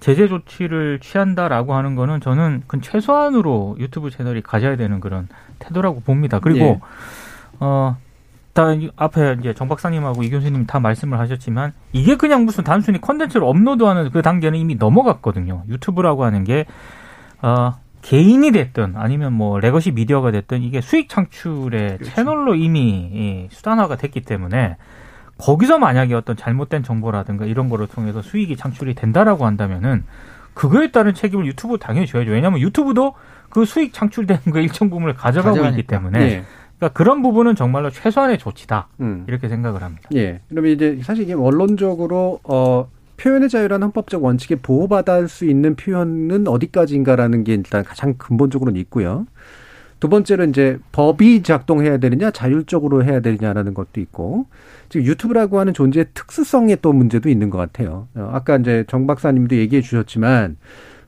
[0.00, 5.28] 제재 조치를 취한다라고 하는 거는 저는 그 최소한으로 유튜브 채널이 가져야 되는 그런
[5.60, 6.40] 태도라고 봅니다.
[6.40, 6.80] 그리고 예.
[7.60, 7.96] 어,
[8.52, 13.00] 다 이- 앞에 이제 정 박사님하고 이 교수님 다 말씀을 하셨지만 이게 그냥 무슨 단순히
[13.00, 15.62] 컨텐츠를 업로드하는 그 단계는 이미 넘어갔거든요.
[15.68, 16.66] 유튜브라고 하는 게
[17.40, 23.96] 어, 개인이 됐든 아니면 뭐 레거시 미디어가 됐든 이게 수익 창출의 채널로 이미 이 수단화가
[23.96, 24.76] 됐기 때문에
[25.38, 30.04] 거기서 만약에 어떤 잘못된 정보라든가 이런 거를 통해서 수익이 창출이 된다라고 한다면은
[30.54, 32.30] 그거에 따른 책임을 유튜브 당연히 져야죠.
[32.30, 33.14] 왜냐하면 유튜브도
[33.48, 35.96] 그 수익 창출되는 거 일정 부분을 가져가고 있기 가져가니까.
[35.96, 36.44] 때문에 예.
[36.78, 39.24] 그러니까 그런 부분은 정말로 최소한의 조치다 음.
[39.28, 40.08] 이렇게 생각을 합니다.
[40.14, 40.40] 예.
[40.48, 42.88] 그러면 이제 사실 이게 원론적으로 어
[43.22, 49.26] 표현의 자유라는 헌법적 원칙에 보호받을 수 있는 표현은 어디까지인가라는 게 일단 가장 근본적으로는 있고요.
[50.00, 54.46] 두 번째로 이제 법이 작동해야 되느냐, 자율적으로 해야 되느냐라는 것도 있고,
[54.88, 58.08] 지금 유튜브라고 하는 존재의 특수성에 또 문제도 있는 것 같아요.
[58.16, 60.56] 어, 아까 이제 정 박사님도 얘기해 주셨지만,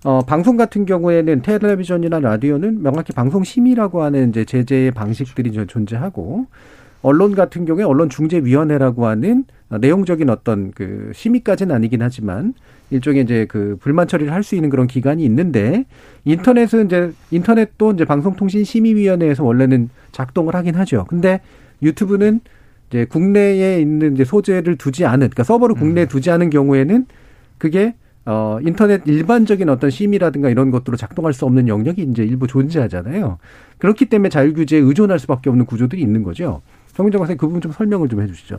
[0.05, 6.47] 어, 방송 같은 경우에는 텔레비전이나 라디오는 명확히 방송 심의라고 하는 이제 제재의 방식들이 저- 존재하고,
[7.03, 12.55] 언론 같은 경우에 언론 중재위원회라고 하는 어, 내용적인 어떤 그 심의까지는 아니긴 하지만
[12.91, 15.87] 일종의 이제 그 불만 처리를 할 수 있는 그런 기관이 있는데
[16.25, 21.07] 인터넷은 이제 인터넷도 이제 방송통신심의위원회에서 원래는 작동을 하긴 하죠.
[21.09, 21.41] 근데
[21.83, 22.41] 유튜브는
[22.91, 27.07] 이제 국내에 있는 이제 소재를 두지 않은 그러니까 서버를 국내에 두지 않은 경우에는
[27.59, 27.95] 그게
[28.27, 33.39] 어 인터넷 일반적인 어떤 심의라든가 이런 것들로 작동할 수 없는 영역이 이제 일부 존재하잖아요.
[33.79, 36.63] 그렇기 때문에 자율 규제에 의존할 수밖에 없는 구조들이 있는 거죠.
[36.95, 38.59] 정민정 박사님 그 부분 좀 설명을 좀 해주시죠.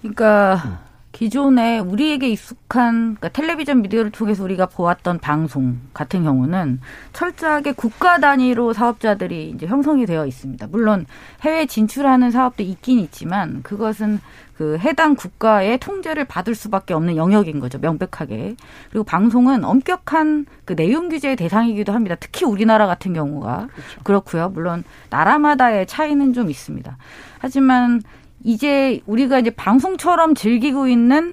[0.00, 0.80] 그러니까
[1.12, 6.80] 기존에 우리에게 익숙한 그러니까 텔레비전 미디어를 통해서 우리가 보았던 방송 같은 경우는
[7.12, 10.68] 철저하게 국가 단위로 사업자들이 이제 형성이 되어 있습니다.
[10.68, 11.06] 물론
[11.42, 14.20] 해외 진출하는 사업도 있긴 있지만 그것은
[14.56, 17.78] 그 해당 국가의 통제를 받을 수밖에 없는 영역인 거죠.
[17.78, 18.56] 명백하게.
[18.90, 22.14] 그리고 방송은 엄격한 그 내용 규제의 대상이기도 합니다.
[22.20, 23.68] 특히 우리나라 같은 경우가
[24.04, 26.96] 그렇고요 물론 나라마다의 차이는 좀 있습니다.
[27.38, 28.02] 하지만
[28.44, 31.32] 이제 우리가 이제 방송처럼 즐기고 있는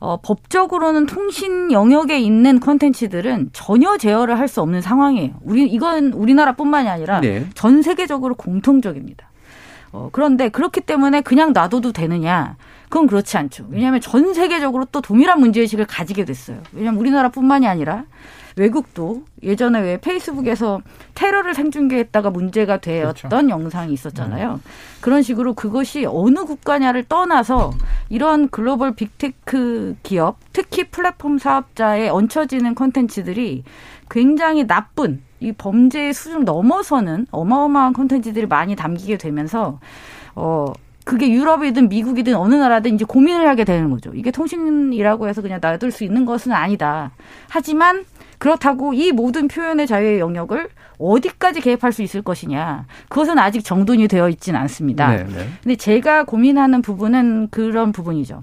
[0.00, 5.34] 어, 법적으로는 통신 영역에 있는 컨텐츠들은 전혀 제어를 할 수 없는 상황이에요.
[5.42, 7.46] 우리 이건 우리나라뿐만이 아니라 네.
[7.54, 9.30] 전 세계적으로 공통적입니다.
[9.92, 12.56] 어, 그런데 그렇기 때문에 그냥 놔둬도 되느냐?
[12.88, 13.66] 그건 그렇지 않죠.
[13.70, 16.58] 왜냐하면 전 세계적으로 또 동일한 문제의식을 가지게 됐어요.
[16.72, 18.04] 왜냐하면 우리나라뿐만이 아니라
[18.56, 20.80] 외국도 예전에 왜 페이스북에서
[21.14, 24.60] 테러를 생중계했다가 문제가 되었던 영상이 있었잖아요.
[25.00, 27.72] 그런 식으로 그것이 어느 국가냐를 떠나서
[28.08, 33.64] 이런 글로벌 빅테크 기업, 특히 플랫폼 사업자에 얹혀지는 콘텐츠들이
[34.10, 39.80] 굉장히 나쁜 이 범죄의 수준을 넘어서는 어마어마한 콘텐츠들이 많이 담기게 되면서
[40.34, 40.72] 어
[41.04, 44.12] 그게 유럽이든 미국이든 어느 나라든 이제 고민을 하게 되는 거죠.
[44.14, 47.10] 이게 통신이라고 해서 그냥 놔둘 수 있는 것은 아니다.
[47.48, 48.04] 하지만
[48.42, 50.68] 그렇다고 이 모든 표현의 자유의 영역을
[50.98, 52.86] 어디까지 개입할 수 있을 것이냐.
[53.08, 55.10] 그것은 아직 정돈이 되어 있지는 않습니다.
[55.10, 55.48] 네, 네.
[55.62, 58.42] 근데 제가 고민하는 부분은 그런 부분이죠.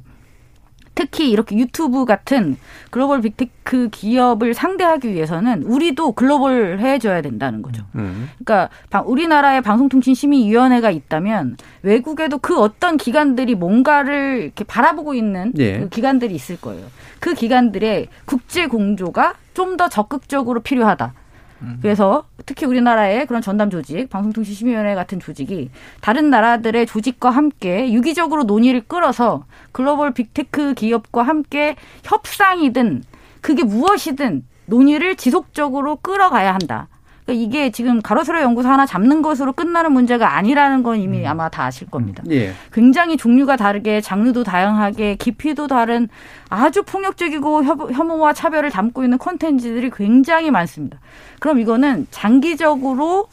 [1.00, 2.58] 특히 이렇게 유튜브 같은
[2.92, 7.86] 글로벌 빅테크 기업을 상대하기 위해서는 우리도 글로벌해져야 된다는 거죠.
[7.96, 8.30] 음.
[8.44, 8.70] 그러니까
[9.06, 15.80] 우리나라에 방송통신심의위원회가 있다면 외국에도 그 어떤 기관들이 뭔가를 이렇게 바라보고 있는 예.
[15.80, 16.86] 그 기관들이 있을 거예요.
[17.22, 21.14] 그 기관들의 국제 공조가 좀 더 적극적으로 필요하다.
[21.62, 21.80] 음.
[21.82, 25.70] 그래서 특히 우리나라의 그런 전담 조직, 방송통신심의위원회 같은 조직이
[26.02, 33.04] 다른 나라들의 조직과 함께 유기적으로 논의를 끌어서 글로벌 빅테크 기업과 함께 협상이든
[33.42, 36.88] 그게 무엇이든 논의를 지속적으로 끌어가야 한다.
[37.30, 41.28] 그러니까 이게 지금 가로세로 연구소 하나 잡는 것으로 끝나는 문제가 아니라는 건 이미 음.
[41.28, 42.24] 아마 다 아실 겁니다.
[42.32, 42.54] 예.
[42.74, 46.10] 굉장히 종류가 다르게 장르도 다양하게 깊이도 다른
[46.50, 47.64] 아주 폭력적이고
[47.94, 51.00] 혐오와 차별을 담고 있는 콘텐츠들이 굉장히 많습니다.
[51.40, 53.28] 그럼 이거는 장기적으로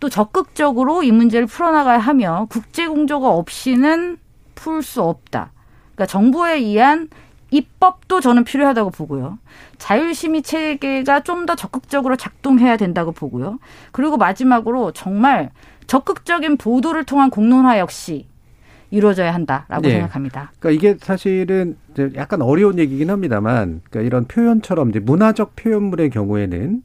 [0.00, 4.18] 또 적극적으로 이 문제를 풀어나가야 하며 국제 공조가 없이는
[4.54, 5.52] 풀 수 없다.
[5.94, 7.08] 그러니까 정부에 의한
[7.50, 9.38] 입법도 저는 필요하다고 보고요.
[9.78, 13.58] 자율심의 체계가 좀 더 적극적으로 작동해야 된다고 보고요.
[13.92, 15.50] 그리고 마지막으로 정말
[15.86, 18.26] 적극적인 보도를 통한 공론화 역시
[18.90, 19.92] 이루어져야 한다라고 네.
[19.92, 20.52] 생각합니다.
[20.58, 21.76] 그러니까 이게 사실은
[22.14, 26.82] 약간 어려운 얘기긴 합니다만, 그러니까 이런 표현처럼 이제 문화적 표현물의 경우에는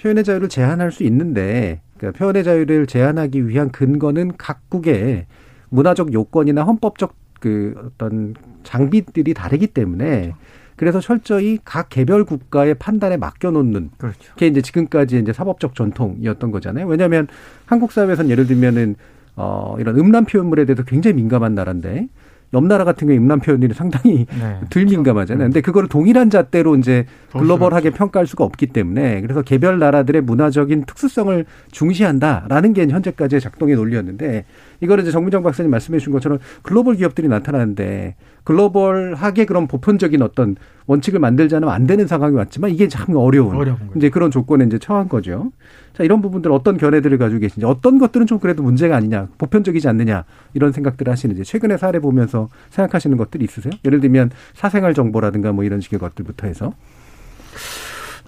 [0.00, 5.26] 표현의 자유를 제한할 수 있는데, 그러니까 표현의 자유를 제한하기 위한 근거는 각국의
[5.70, 10.34] 문화적 요건이나 헌법적 그 어떤 장비들이 다르기 때문에
[10.76, 14.34] 그래서 철저히 각 개별 국가의 판단에 맡겨놓는 그렇죠.
[14.36, 16.86] 게 이제 지금까지 이제 사법적 전통이었던 거잖아요.
[16.86, 17.26] 왜냐하면
[17.66, 18.94] 한국 사회에서는 예를 들면은
[19.34, 22.08] 어 이런 음란 표현물에 대해서 굉장히 민감한 나라인데
[22.54, 24.60] 옆 나라 같은 경우에 음란 표현이 상당히 네.
[24.70, 25.48] 덜 민감하잖아요.
[25.48, 31.44] 근데 그거를 동일한 잣대로 이제 글로벌하게 평가할 수가 없기 때문에 그래서 개별 나라들의 문화적인 특수성을
[31.70, 34.44] 중시한다라는 게 현재까지의 작동의 논리였는데
[34.80, 41.20] 이거를 이제 정문정 박사님 말씀해 주신 것처럼 글로벌 기업들이 나타나는데 글로벌하게 그런 보편적인 어떤 원칙을
[41.20, 45.08] 만들지 않으면 안 되는 상황이 왔지만 이게 참 어려운, 어려운 이제 그런 조건에 이제 처한
[45.08, 45.52] 거죠.
[45.98, 50.22] 자, 이런 부분들 어떤 견해들을 가지고 계신지 어떤 것들은 좀 그래도 문제가 아니냐, 보편적이지 않느냐
[50.54, 53.72] 이런 생각들을 하시는지 최근에 사례 보면서 생각하시는 것들 있으세요?
[53.84, 56.72] 예를 들면 사생활 정보라든가 뭐 이런 식의 것들부터 해서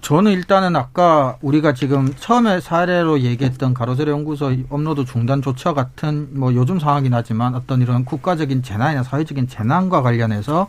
[0.00, 6.52] 저는 일단은 아까 우리가 지금 처음에 사례로 얘기했던 가로세로 연구소 업로드 중단 조처 같은 뭐
[6.54, 10.68] 요즘 상황이긴 하지만 어떤 이런 국가적인 재난이나 사회적인 재난과 관련해서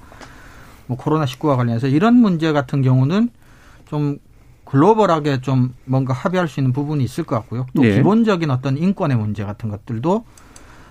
[0.85, 3.29] 뭐 코로나 19와 관련해서 이런 문제 같은 경우는
[3.87, 4.19] 좀
[4.71, 7.67] 글로벌하게 좀 뭔가 합의할 수 있는 부분이 있을 것 같고요.
[7.75, 7.95] 또 네.
[7.95, 10.23] 기본적인 어떤 인권의 문제 같은 것들도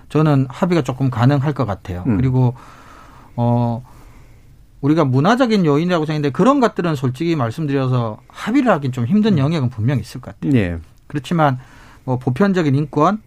[0.07, 2.03] 저는 합의가 조금 가능할 것 같아요.
[2.05, 2.15] 음.
[2.15, 2.53] 그리고
[3.35, 3.83] 어
[4.81, 10.21] 우리가 문화적인 요인이라고 생각했는데 그런 것들은 솔직히 말씀드려서 합의를 하긴 좀 힘든 영역은 분명히 있을
[10.21, 10.51] 것 같아요.
[10.53, 10.77] 네.
[11.07, 11.57] 그렇지만
[12.03, 13.19] 뭐 보편적인 인권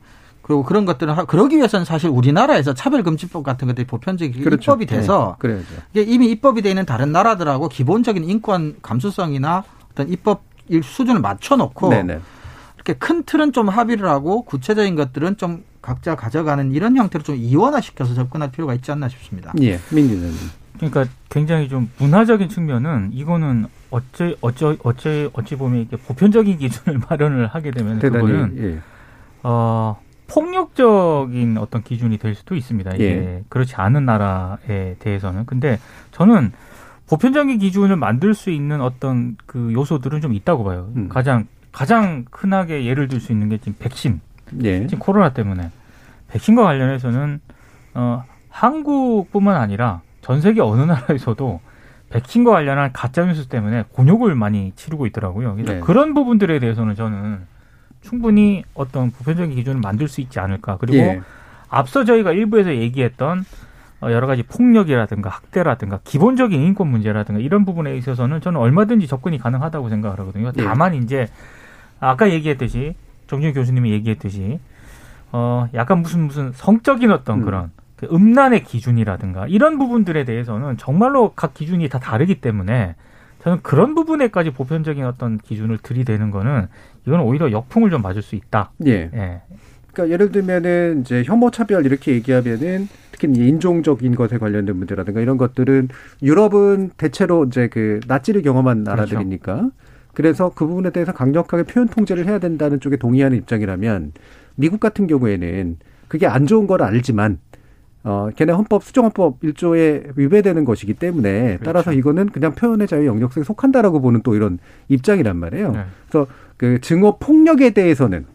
[0.43, 4.71] 그리고 그런 것들은 그러기 위해서는 사실 우리나라에서 차별금지법 같은 것들이 보편적인 그렇죠.
[4.71, 5.63] 입법이 돼서 네.
[5.95, 9.65] 이게 이미 입법이 돼 있는 다른 나라들하고 기본적인 인권 감수성이나
[9.95, 10.43] 어떤 입법
[10.83, 12.21] 수준을 맞춰놓고 네네.
[12.77, 18.15] 이렇게 큰 틀은 좀 합의를 하고 구체적인 것들은 좀 각자 가져가는 이런 형태로 좀 이원화시켜서
[18.15, 19.53] 접근할 필요가 있지 않나 싶습니다.
[19.63, 20.35] 예, 민기자님.
[20.77, 27.47] 그러니까 굉장히 좀 문화적인 측면은 이거는 어째 어째 어째 어찌 보면 이게 보편적인 기준을 마련을
[27.47, 28.81] 하게 되면 대단히, 그거는 예.
[29.43, 32.95] 어 폭력적인 어떤 기준이 될 수도 있습니다.
[32.95, 33.45] 이게 예.
[33.49, 35.79] 그렇지 않은 나라에 대해서는 근데
[36.11, 36.53] 저는
[37.09, 40.91] 보편적인 기준을 만들 수 있는 어떤 그 요소들은 좀 있다고 봐요.
[40.97, 41.09] 음.
[41.09, 44.21] 가장 가장 흔하게 예를 들 수 있는 게 지금 백신.
[44.63, 44.87] 예.
[44.87, 45.71] 지금 코로나 때문에
[46.29, 47.41] 백신과 관련해서는
[47.95, 51.61] 어 한국뿐만 아니라 전 세계 어느 나라에서도
[52.11, 55.55] 백신과 관련한 가짜 뉴스 때문에 곤욕을 많이 치르고 있더라고요.
[55.57, 55.81] 그래서 네.
[55.81, 57.41] 그런 부분들에 대해서는 저는
[58.03, 60.77] 충분히 어떤 보편적인 기준을 만들 수 있지 않을까.
[60.79, 61.21] 그리고 예.
[61.69, 63.45] 앞서 저희가 일부에서 얘기했던 어,
[64.11, 70.19] 여러 가지 폭력이라든가 학대라든가 기본적인 인권 문제라든가 이런 부분에 있어서는 저는 얼마든지 접근이 가능하다고 생각을
[70.21, 70.53] 하거든요.
[70.53, 70.65] 네.
[70.65, 71.29] 다만 이제
[72.01, 72.95] 아까 얘기했듯이
[73.27, 74.61] 정준 교수님이 얘기했듯이
[75.33, 77.45] 어 약간 무슨 무슨 성적인 어떤 음.
[77.45, 82.95] 그런 그 음란의 기준이라든가 이런 부분들에 대해서는 정말로 각 기준이 다 다르기 때문에
[83.43, 86.69] 저는 그런 부분에까지 보편적인 어떤 기준을 들이대는 거는
[87.07, 88.71] 이건 오히려 역풍을 좀 맞을 수 있다.
[88.87, 89.11] 예.
[89.13, 89.43] 예.
[89.95, 95.89] 그러니까 예를 들면은 이제 혐오 차별 이렇게 얘기하면은 특히 인종적인 것에 관련된 문제라든가 이런 것들은
[96.23, 99.15] 유럽은 대체로 이제 그 나치를 경험한 그렇죠.
[99.15, 99.71] 나라들이니까 그렇죠.
[100.13, 104.13] 그래서 그 부분에 대해서 강력하게 표현 통제를 해야 된다는 쪽에 동의하는 입장이라면
[104.57, 105.79] 미국 같은 경우에는
[106.09, 107.39] 그게 안 좋은 걸 알지만
[108.05, 111.65] 어, 걔네 헌법, 수정헌법 1조에 위배되는 것이기 때문에 그렇죠.
[111.65, 115.73] 따라서 이거는 그냥 표현의 자유 영역성에 속한다라고 보는 또 이런 입장이란 말이에요.
[115.73, 115.85] 네.
[116.09, 116.27] 그래서
[116.59, 118.27] 그 증오 폭력에 대해서는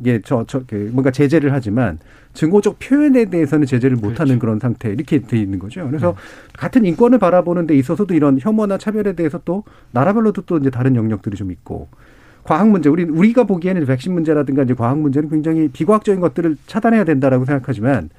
[0.00, 1.98] 이게 저, 저, 그 뭔가 제재를 하지만
[2.34, 5.86] 증오적 표현에 대해서는 제재를 못하는 그런 상태 이렇게 돼 있는 거죠.
[5.86, 6.14] 그래서
[6.56, 11.36] 같은 인권을 바라보는 데 있어서도 이런 혐오나 차별에 대해서 또 나라별로도 또 이제 다른 영역들이
[11.36, 11.88] 좀 있고
[12.44, 17.44] 과학 문제 우리 우리가 보기에는 백신 문제라든가 이제 과학 문제는 굉장히 비과학적인 것들을 차단해야 된다라고
[17.44, 18.10] 생각하지만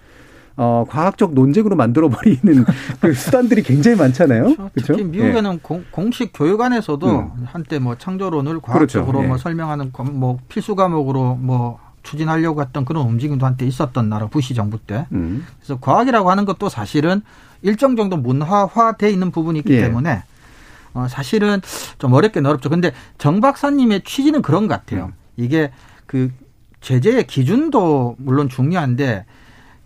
[0.62, 2.66] 어 과학적 논쟁으로 만들어 버리는
[3.00, 4.44] 그 수단들이 굉장히 많잖아요.
[4.44, 4.70] 그렇죠.
[4.74, 4.94] 그렇죠?
[4.94, 7.30] 특히 미국에는 공, 공식 교육안에서도 음.
[7.46, 9.24] 한때 뭐 창조론을 과학적으로 그렇죠.
[9.24, 9.28] 예.
[9.30, 14.54] 뭐 설명하는 과- 뭐 필수 과목으로 뭐 추진하려고 했던 그런 움직임도 한때 있었던 나라 부시
[14.54, 15.06] 정부 때.
[15.14, 15.46] 음.
[15.60, 17.22] 그래서 과학이라고 하는 것도 사실은
[17.62, 19.82] 일정 정도 문화화돼 있는 부분이 있기 예.
[19.84, 20.24] 때문에
[20.94, 21.62] 어, 사실은
[22.00, 22.70] 좀 어렵긴 어렵죠.
[22.70, 25.06] 근데 정 박사님의 취지는 그런 것 같아요.
[25.06, 25.14] 음.
[25.38, 25.72] 이게
[26.06, 26.32] 그
[26.82, 29.26] 제재의 기준도 물론 중요한데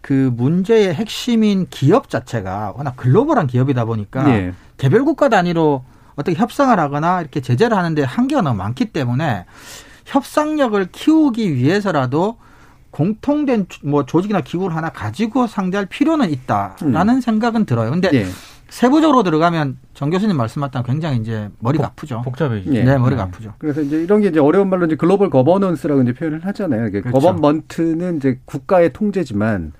[0.03, 4.53] 그 문제의 핵심인 기업 자체가 워낙 글로벌한 기업이다 보니까 예.
[4.75, 5.85] 개별 국가 단위로
[6.15, 9.45] 어떻게 협상을 하거나 이렇게 제재를 하는데 한계가 너무 많기 때문에
[10.03, 12.37] 협상력을 키우기 위해서라도
[12.91, 17.89] 공통된 조- 뭐 조직이나 기구를 하나 가지고 상대할 필요는 있다라는 생각은 들어요.
[17.91, 18.25] 근데 예.
[18.67, 22.23] 세부적으로 들어가면 정 교수님 말씀하셨던 굉장히 이제 머리가 아프죠.
[22.25, 22.75] 복잡해지죠.
[22.75, 22.83] 예.
[22.83, 23.53] 네, 머리가 아프죠.
[23.57, 26.87] 그래서 이제 이런 게 이제 어려운 말로 이제 글로벌 거버넌스라고 이제 표현을 하잖아요.
[26.87, 27.17] 이게 그렇죠.
[27.19, 29.71] government는 이제 국가의 통제지만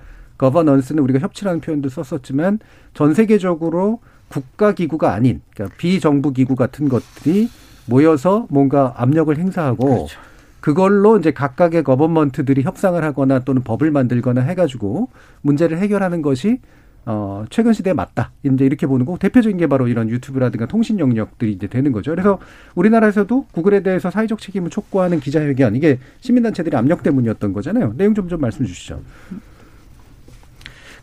[0.44, 2.60] 거버넌스는 우리가 협치라는 표현도 썼었지만
[2.94, 7.50] 전 세계적으로 국가 기구가 아닌 그러니까 비정부 기구 같은 것들이
[7.86, 10.20] 모여서 뭔가 압력을 행사하고 그렇죠.
[10.60, 15.10] 그걸로 이제 각각의 거버먼트들이 협상을 하거나 또는 법을 만들거나 해가지고
[15.42, 16.60] 문제를 해결하는 것이
[17.06, 18.32] 어, 최근 시대에 맞다.
[18.44, 22.12] 이제 이렇게 보는 거고 대표적인 게 바로 이런 유튜브라든가 통신 영역들이 이제 되는 거죠.
[22.12, 22.40] 그래서
[22.76, 27.94] 우리나라에서도 구글에 대해서 사회적 책임을 촉구하는 기자회견 이게 시민단체들의 압력 때문이었던 거잖아요.
[27.98, 29.02] 내용 좀 좀 말씀 주시죠.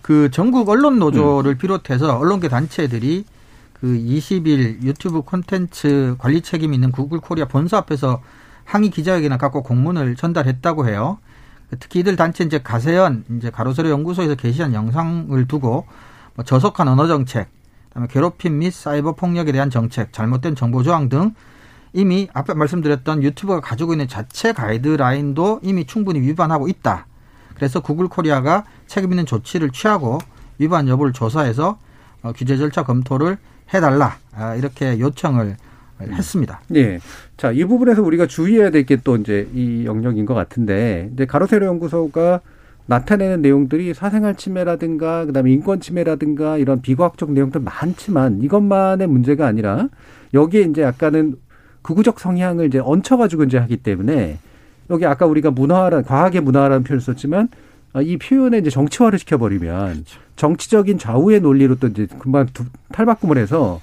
[0.02, 3.24] 그 전국 언론 노조를 비롯해서 언론계 단체들이
[3.74, 8.20] 그 20일 유튜브 콘텐츠 관리 책임 있는 구글 코리아 본사 앞에서
[8.64, 11.18] 항의 기자회견을 갖고 공문을 전달했다고 해요.
[11.78, 15.86] 특히 이들 단체 이제 가세연 이제 가로세로 연구소에서 게시한 영상을 두고
[16.34, 17.48] 뭐 저속한 언어 정책,
[17.88, 21.34] 그다음에 괴롭힘 및 사이버 폭력에 대한 정책, 잘못된 정보 조항 등
[21.92, 27.06] 이미 앞에 말씀드렸던 유튜브가 가지고 있는 자체 가이드라인도 이미 충분히 위반하고 있다.
[27.60, 30.18] 그래서 구글 코리아가 책임 있는 조치를 취하고
[30.58, 31.78] 위반 여부를 조사해서
[32.22, 33.36] 어, 규제 절차 검토를
[33.74, 35.56] 해달라 아, 이렇게 요청을
[36.00, 36.62] 했습니다.
[36.76, 36.98] 예.
[37.36, 41.66] 자, 이 부분에서 우리가 주의해야 될 게 또 이제 이 영역인 것 같은데, 이제 가로세로
[41.66, 42.40] 연구소가
[42.86, 49.88] 나타내는 내용들이 사생활 침해라든가, 그 다음에 인권 침해라든가, 이런 비과학적 내용들 많지만, 이것만의 문제가 아니라,
[50.32, 51.34] 여기에 이제 약간은
[51.82, 54.38] 극우적 성향을 이제 얹혀가지고 이제 하기 때문에,
[54.90, 57.48] 여기 아까 우리가 문화라는, 과학의 문화라는 표현을 썼지만,
[57.92, 60.04] 아, 이 표현에 이제 정치화를 시켜버리면,
[60.36, 63.80] 정치적인 좌우의 논리로 또 이제 금방 두- 탈바꿈을 해서,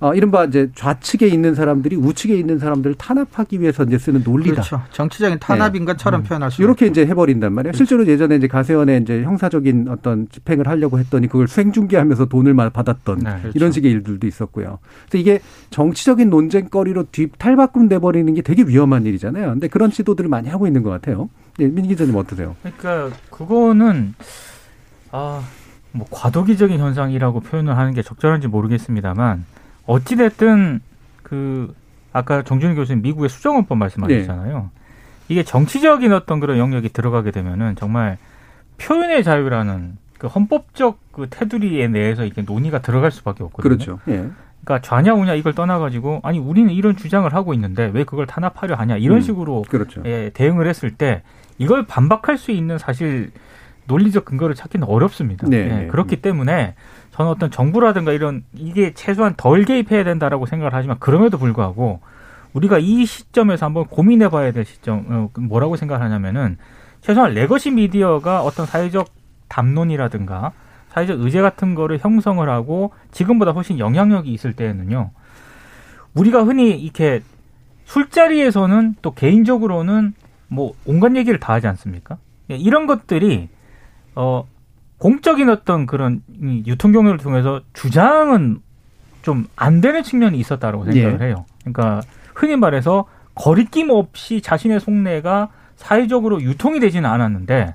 [0.00, 4.52] 어, 이른바 이제 좌측에 있는 사람들이 우측에 있는 사람들을 탄압하기 위해서 이제 쓰는 논리다.
[4.62, 4.80] 그렇죠.
[4.92, 7.72] 정치적인 탄압인 것처럼 표현할 수 이렇게 이제 해버린단 말이에요.
[7.72, 13.18] 실제로 예전에 이제 가세연의 이제 형사적인 어떤 집행을 하려고 했더니 그걸 생중계하면서 돈을 마- 받았던
[13.18, 13.52] 네, 그렇죠.
[13.56, 14.78] 이런 식의 일들도 있었고요.
[15.08, 15.40] 그래서 이게
[15.70, 19.50] 정치적인 논쟁거리로 뒤 탈바꿈 돼버리는 게 되게 위험한 일이잖아요.
[19.50, 21.28] 근데 그런 시도들을 많이 하고 있는 것 같아요.
[21.58, 22.54] 네, 민 기자님 어떠세요?
[22.62, 24.14] 그러니까 그거는
[25.10, 25.42] 아
[25.90, 29.44] 뭐 과도기적인 현상이라고 표현을 하는 게 적절한지 모르겠습니다만
[29.88, 30.80] 어찌 됐든
[31.22, 31.74] 그
[32.12, 34.70] 아까 정준희 교수님 미국의 수정헌법 말씀하셨잖아요.
[35.28, 38.18] 이게 정치적인 어떤 그런 영역이 들어가게 되면은 정말
[38.78, 43.62] 표현의 자유라는 그 헌법적 그 테두리에 내에서 이게 논의가 들어갈 수밖에 없거든요.
[43.62, 43.98] 그렇죠.
[44.08, 44.28] 예.
[44.62, 48.98] 그러니까 좌냐 우냐 이걸 떠나가지고 아니 우리는 이런 주장을 하고 있는데 왜 그걸 탄압하려 하냐
[48.98, 49.22] 이런 음.
[49.22, 50.02] 식으로 그렇죠.
[50.04, 51.22] 예, 대응을 했을 때
[51.56, 53.30] 이걸 반박할 수 있는 사실
[53.86, 55.46] 논리적 근거를 찾기는 어렵습니다.
[55.48, 55.86] 네, 예, 네.
[55.86, 56.74] 그렇기 때문에
[57.18, 61.98] 저는 어떤 정부라든가 이런 이게 최소한 덜 개입해야 된다라고 생각을 하지만 그럼에도 불구하고
[62.52, 66.58] 우리가 이 시점에서 한번 고민해 봐야 될 시점 어, 뭐라고 생각하냐면은
[67.00, 69.08] 최소한 레거시 미디어가 어떤 사회적
[69.48, 70.52] 담론이라든가
[70.90, 75.10] 사회적 의제 같은 거를 형성을 하고 지금보다 훨씬 영향력이 있을 때에는요.
[76.14, 77.22] 우리가 흔히 이렇게
[77.86, 80.14] 술자리에서는 또 개인적으로는
[80.46, 82.16] 뭐 온갖 얘기를 다 하지 않습니까?
[82.52, 83.48] 예, 이런 것들이
[84.14, 84.46] 어
[84.98, 88.60] 공적인 어떤 그런 이 유통 경로를 통해서 주장은
[89.22, 91.26] 좀 안 되는 측면이 있었다라고 생각을 예.
[91.26, 91.44] 해요.
[91.60, 92.00] 그러니까
[92.34, 97.74] 흔히 말해서 거리낌 없이 자신의 속내가 사회적으로 유통이 되지는 않았는데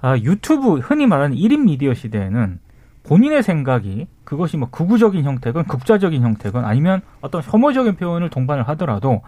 [0.00, 2.58] 아, 유튜브 흔히 말하는 1인 미디어 시대에는
[3.04, 9.22] 본인의 생각이 그것이 뭐 극우적인 형태건 극좌적인 형태건 아니면 어떤 혐오적인 표현을 동반을 하더라도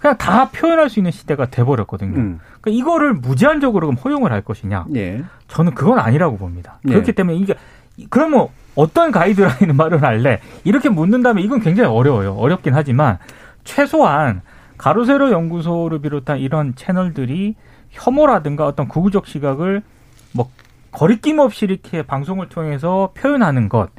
[0.00, 2.16] 그냥 다 표현할 수 있는 시대가 돼버렸거든요.
[2.16, 2.40] 음.
[2.60, 4.86] 그러니까 이거를 무제한적으로 그럼 허용을 할 것이냐?
[4.94, 5.22] 예.
[5.48, 6.78] 저는 그건 아니라고 봅니다.
[6.86, 6.92] 예.
[6.92, 7.54] 그렇기 때문에 이게
[8.08, 10.40] 그러면 어떤 가이드라인을 마련할래?
[10.64, 12.34] 이렇게 묻는다면 이건 굉장히 어려워요.
[12.34, 13.18] 어렵긴 하지만
[13.64, 14.40] 최소한
[14.78, 17.54] 가로세로 연구소를 비롯한 이런 채널들이
[17.90, 19.82] 혐오라든가 어떤 구구적 시각을
[20.32, 20.48] 뭐
[20.92, 23.90] 거리낌 없이 이렇게 방송을 통해서 표현하는 것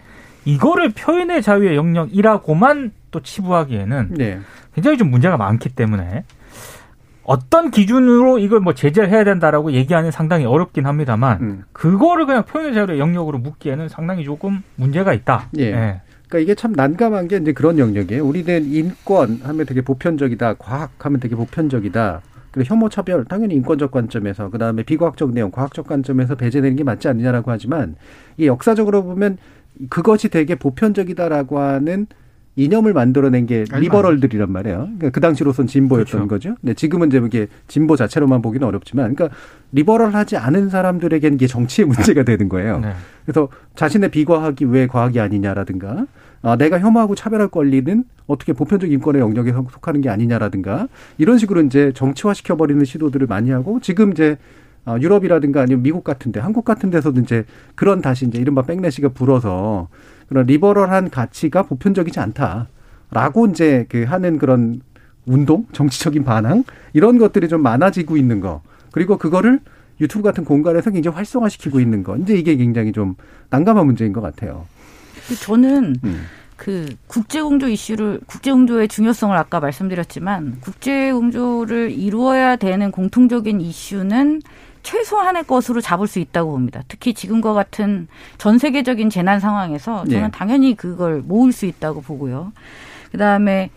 [0.45, 4.39] 이거를 표현의 자유의 영역이라고만 또 치부하기에는 네.
[4.74, 6.24] 굉장히 좀 문제가 많기 때문에
[7.24, 11.64] 어떤 기준으로 이걸 뭐 제재를 해야 된다라고 얘기하는 상당히 어렵긴 합니다만 음.
[11.72, 15.49] 그거를 그냥 표현의 자유의 영역으로 묻기에는 상당히 조금 문제가 있다.
[15.57, 15.72] 예.
[15.72, 16.01] 네.
[16.28, 18.26] 그러니까 이게 참 난감한 게 이제 그런 영역이에요.
[18.26, 22.22] 우리는 인권 하면 되게 보편적이다, 과학 하면 되게 보편적이다.
[22.51, 27.51] 그리고 혐오 차별 당연히 인권적 관점에서 그다음에 비과학적 내용, 과학적 관점에서 배제되는 게 맞지 않느냐라고
[27.51, 27.95] 하지만
[28.38, 29.38] 이게 역사적으로 보면
[29.89, 32.07] 그것이 되게 보편적이다라고 하는
[32.55, 34.77] 이념을 만들어낸 게 리버럴들이란 말이에요.
[34.77, 36.49] 그러니까 그 당시로선 진보였던 그렇죠.
[36.49, 36.55] 거죠.
[36.61, 39.35] 근데 지금은 이제 이게 진보 자체로만 보기는 어렵지만, 그러니까
[39.71, 42.79] 리버럴하지 않은 사람들에게는 이게 정치의 문제가 되는 거예요.
[42.79, 42.93] 네.
[43.25, 46.07] 그래서 자신의 비과학이 왜 과학이 아니냐라든가,
[46.41, 50.87] 아, 내가 혐오하고 차별할 권리는 어떻게 보편적 인권의 영역에 속하는 게 아니냐라든가
[51.17, 54.37] 이런 식으로 이제 정치화 시켜버리는 시도들을 많이 하고 지금 이제
[54.85, 57.45] 어, 유럽이라든가 아니면 미국 같은데 한국 같은 데서도 이제
[57.75, 59.89] 그런 다시 이제 이른바 백래시가 불어서
[60.32, 64.79] 그런 리버럴한 가치가 보편적이지 않다라고 이제 그 하는 그런
[65.25, 66.63] 운동, 정치적인 반항
[66.93, 68.61] 이런 것들이 좀 많아지고 있는 거
[68.93, 69.59] 그리고 그거를
[69.99, 73.15] 유튜브 같은 공간에서 굉장히 활성화시키고 있는 거 이제 이게 굉장히 좀
[73.49, 74.65] 난감한 문제인 것 같아요.
[75.41, 76.21] 저는 음.
[76.55, 84.41] 그 국제공조 이슈를 국제공조의 중요성을 아까 말씀드렸지만 국제공조를 이루어야 되는 공통적인 이슈는
[84.84, 86.82] 최소한의 것으로 잡을 수 있다고 봅니다.
[86.88, 88.07] 특히 지금과 같은
[88.38, 90.32] 전 세계적인 재난 상황에서 저는 네.
[90.32, 92.51] 당연히 그걸 모을 수 있다고 보고요.
[93.11, 93.69] 그다음에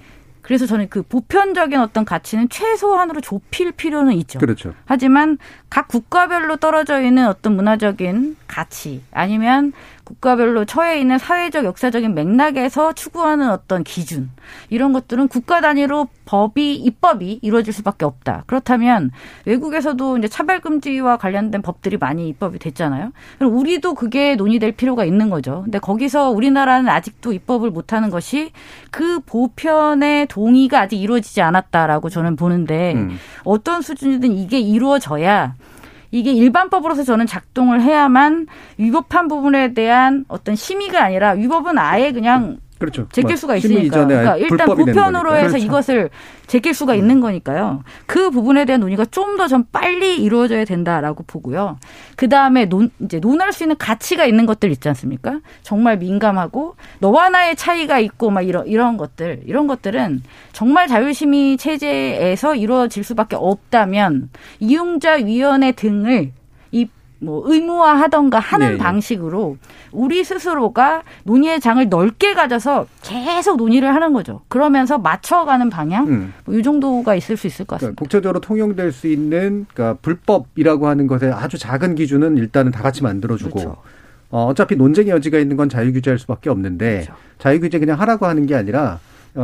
[0.44, 4.38] 그래서 저는 그 보편적인 어떤 가치는 최소한으로 좁힐 필요는 있죠.
[4.38, 4.74] 그렇죠.
[4.84, 5.38] 하지만
[5.70, 9.72] 각 국가별로 떨어져 있는 어떤 문화적인 가치 아니면
[10.05, 14.30] 국가별로 처해 있는 사회적 역사적인 맥락에서 추구하는 어떤 기준
[14.68, 18.44] 이런 것들은 국가 단위로 법이 입법이 이루어질 수밖에 없다.
[18.46, 19.11] 그렇다면
[19.44, 23.12] 외국에서도 이제 차별 금지와 관련된 법들이 많이 입법이 됐잖아요.
[23.38, 25.62] 그럼 우리도 그게 논의될 필요가 있는 거죠.
[25.64, 28.52] 근데 거기서 우리나라는 아직도 입법을 못 하는 것이
[28.90, 33.18] 그 보편의 동의가 아직 이루어지지 않았다라고 저는 보는데 음.
[33.44, 35.55] 어떤 수준이든 이게 이루어져야
[36.14, 38.46] 이게 일반법으로서 저는 작동을 해야만
[38.78, 43.09] 위법한 부분에 대한 어떤 심의가 아니라 위법은 아예 그냥 그렇죠.
[43.11, 44.07] 제낄 뭐 수가 있으니까.
[44.07, 45.64] 그러니까 일단 보편으로 해서 그렇죠.
[45.64, 46.11] 이것을
[46.47, 47.82] 제낄 수가 있는 거니까요.
[48.07, 51.78] 그 부분에 대한 논의가 좀 더 좀 빨리 이루어져야 된다라고 보고요.
[52.16, 55.41] 그 다음에 논 이제 논할 수 있는 가치가 있는 것들 있지 않습니까?
[55.62, 60.22] 정말 민감하고 너와 나의 차이가 있고 막 이런 이런 것들 이런 것들은
[60.53, 64.30] 정말 자율심의 체제에서 이루어질 수밖에 없다면
[64.61, 66.32] 이용자 위원회 등을
[67.24, 69.56] 뭐 의무화하던가 하는 네, 방식으로
[69.92, 74.42] 우리 스스로가 논의의 장을 넓게 가져서 계속 논의를 하는 거죠.
[74.48, 76.34] 그러면서 맞춰가는 방향 음.
[76.44, 77.94] 뭐 이 정도가 있을 수 있을 것 같습니다.
[77.96, 83.02] 그러니까 국제적으로 통용될 수 있는 그러니까 불법이라고 하는 것에 아주 작은 기준은 일단은 다 같이
[83.02, 83.76] 만들어주고 그렇죠.
[84.30, 87.14] 어, 어차피 논쟁의 여지가 있는 건 자유규제할 수밖에 없는데 그렇죠.
[87.38, 88.98] 자유규제 그냥 하라고 하는 게 아니라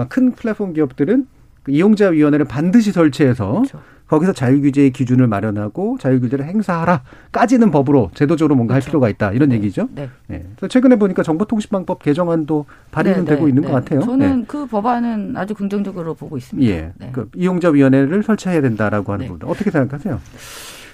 [0.09, 1.27] 큰 플랫폼 기업들은
[1.63, 3.81] 그 이용자위원회를 반드시 설치해서 그렇죠.
[4.11, 8.85] 거기서 자율규제의 기준을 마련하고 자율규제를 행사하라까지는 법으로 제도적으로 뭔가 그렇죠.
[8.85, 9.55] 할 필요가 있다 이런 네.
[9.55, 9.89] 얘기죠.
[9.95, 10.11] 네.
[10.27, 10.45] 네.
[10.57, 13.75] 그래서 최근에 보니까 정보통신망법 개정안도 발의는 네, 되고 네, 있는 것 네.
[13.75, 14.01] 같아요.
[14.01, 16.69] 저는 그 법안은 아주 긍정적으로 보고 있습니다.
[16.69, 16.93] 예.
[17.13, 20.21] 그 이용자위원회를 설치해야 된다라고 하는 부분 어떻게 생각하세요?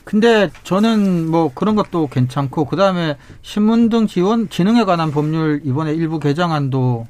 [0.04, 5.94] 근데 저는 뭐 그런 것도 괜찮고 그 다음에 신문 등 지원 지능에 관한 법률 이번에
[5.94, 7.06] 일부 개정안도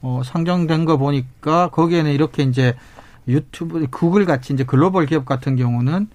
[0.00, 2.74] 어 상정된 거 보니까 거기에는 이렇게 이제
[3.28, 6.08] 유튜브, 구글 같이 이제 글로벌 기업 같은 경우는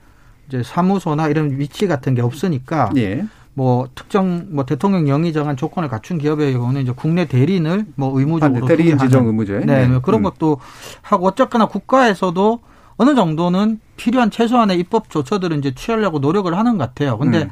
[0.47, 3.25] 이제 사무소나 이런 위치 같은 게 없으니까 예.
[3.53, 8.65] 뭐 특정 뭐 대통령 영의 정한 조건을 갖춘 기업의 경우는 이제 국내 대리인을 뭐 의무적으로
[8.65, 8.75] 아, 네.
[8.75, 9.63] 대리인 지정 의무제.
[9.65, 9.99] 네, 네.
[10.01, 10.23] 그런 음.
[10.23, 10.59] 것도
[11.01, 12.59] 하고 어쨌거나 국가에서도
[12.97, 17.17] 어느 정도는 필요한 최소한의 입법 조처들을 이제 취하려고 노력을 하는 것 같아요.
[17.17, 17.49] 근데 음.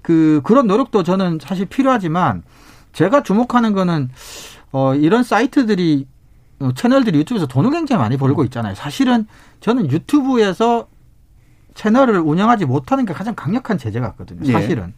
[0.00, 2.42] 그 그런 노력도 저는 사실 필요하지만
[2.92, 4.10] 제가 주목하는 거는
[4.72, 6.11] 어 이런 사이트들이 어,
[6.74, 8.74] 채널들이 유튜브에서 돈을 굉장히 많이 벌고 있잖아요.
[8.74, 9.26] 사실은
[9.60, 10.86] 저는 유튜브에서
[11.74, 14.40] 채널을 운영하지 못하는 게 가장 강력한 제재 같거든요.
[14.44, 14.52] 예.
[14.52, 14.88] 사실은.
[14.88, 14.92] 예.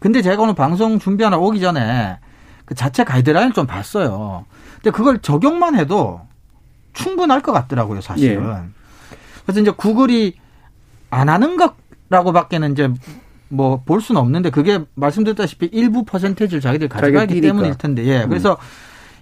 [0.00, 2.18] 근데 제가 오늘 방송 준비하러 오기 전에
[2.64, 4.46] 그 자체 가이드라인을 좀 봤어요.
[4.76, 6.22] 근데 그걸 적용만 해도
[6.94, 8.48] 충분할 것 같더라고요, 사실은.
[8.48, 8.56] 예.
[9.44, 10.38] 그래서 이제 구글이
[11.10, 12.92] 안 하는 것라고 밖에는 이제
[13.48, 18.24] 뭐 볼 수는 없는데 그게 말씀드렸다시피 일부 퍼센테이지를 자기들 가져가기 때문일 텐데, 예.
[18.26, 18.56] 그래서 음.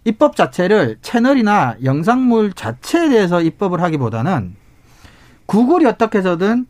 [0.05, 4.55] 입법 자체를 채널이나 영상물 자체에 대해서 입법을 하기보다는
[5.47, 6.67] 구글이 어떻게 해서든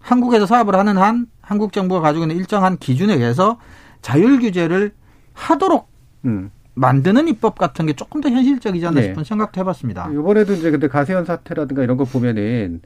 [0.00, 3.58] 한국에서 사업을 하는 한 한국 정부가 가지고 있는 일정한 기준에 의해서
[4.02, 4.92] 자율 규제를
[5.34, 5.88] 하도록
[6.24, 6.50] 음.
[6.74, 9.06] 만드는 입법 같은 게 조금 더 현실적이지 않나 네.
[9.08, 10.10] 싶은 생각도 해봤습니다.
[10.12, 12.80] 이번에도 이제 근데 가세현 사태라든가 이런 거 보면은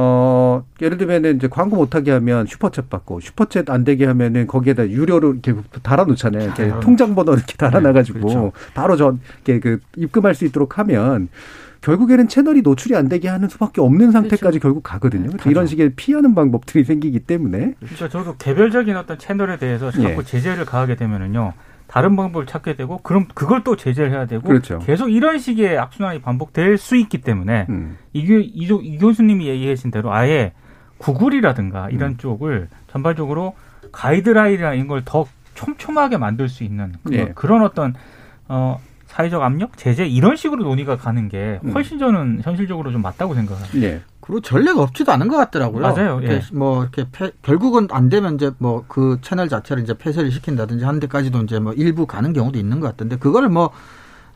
[0.00, 5.32] 어, 예를 들면은 이제 광고 못하게 하면 슈퍼챗 받고 슈퍼챗 안 되게 하면은 거기에다 유료로
[5.32, 6.44] 이렇게 달아놓잖아요.
[6.44, 8.52] 이렇게 아, 통장 번호 이렇게 달아놔가지고 네, 그렇죠.
[8.74, 11.28] 바로 저 이렇게 그 입금할 수 있도록 하면
[11.80, 14.60] 결국에는 채널이 노출이 안 되게 하는 수밖에 없는 상태까지 그렇죠.
[14.60, 15.30] 결국 가거든요.
[15.30, 17.74] 네, 이런 식의 피하는 방법들이 생기기 때문에.
[17.80, 20.22] 그러니까 저도 개별적인 어떤 채널에 대해서 자꾸 예.
[20.22, 21.54] 제재를 가하게 되면은요.
[21.88, 24.78] 다른 방법을 찾게 되고 그럼 그걸 또 제재를 해야 되고 그렇죠.
[24.80, 27.96] 계속 이런 식의 악순환이 반복될 수 있기 때문에 음.
[28.12, 30.52] 이게 이, 이 교수님이 얘기하신 대로 아예
[30.98, 32.16] 구글이라든가 이런 음.
[32.18, 33.54] 쪽을 전반적으로
[33.90, 37.32] 가이드라인이나 이런 걸더 촘촘하게 만들 수 있는 그, 예.
[37.34, 37.94] 그런 어떤
[38.48, 41.72] 어 사회적 압력, 제재 이런 식으로 논의가 가는 게 음.
[41.72, 43.80] 훨씬 저는 현실적으로 좀 맞다고 생각합니다.
[43.82, 44.00] 예.
[44.28, 45.80] 그리고 전례가 없지도 않은 것 같더라고요.
[45.82, 46.20] 맞아요.
[46.22, 46.42] 예.
[46.52, 51.00] 뭐 이렇게 폐, 결국은 안 되면 이제 뭐 그 채널 자체를 이제 폐쇄를 시킨다든지 하는
[51.00, 53.70] 데까지도 이제 뭐 일부 가는 경우도 있는 것 같던데 그거를 뭐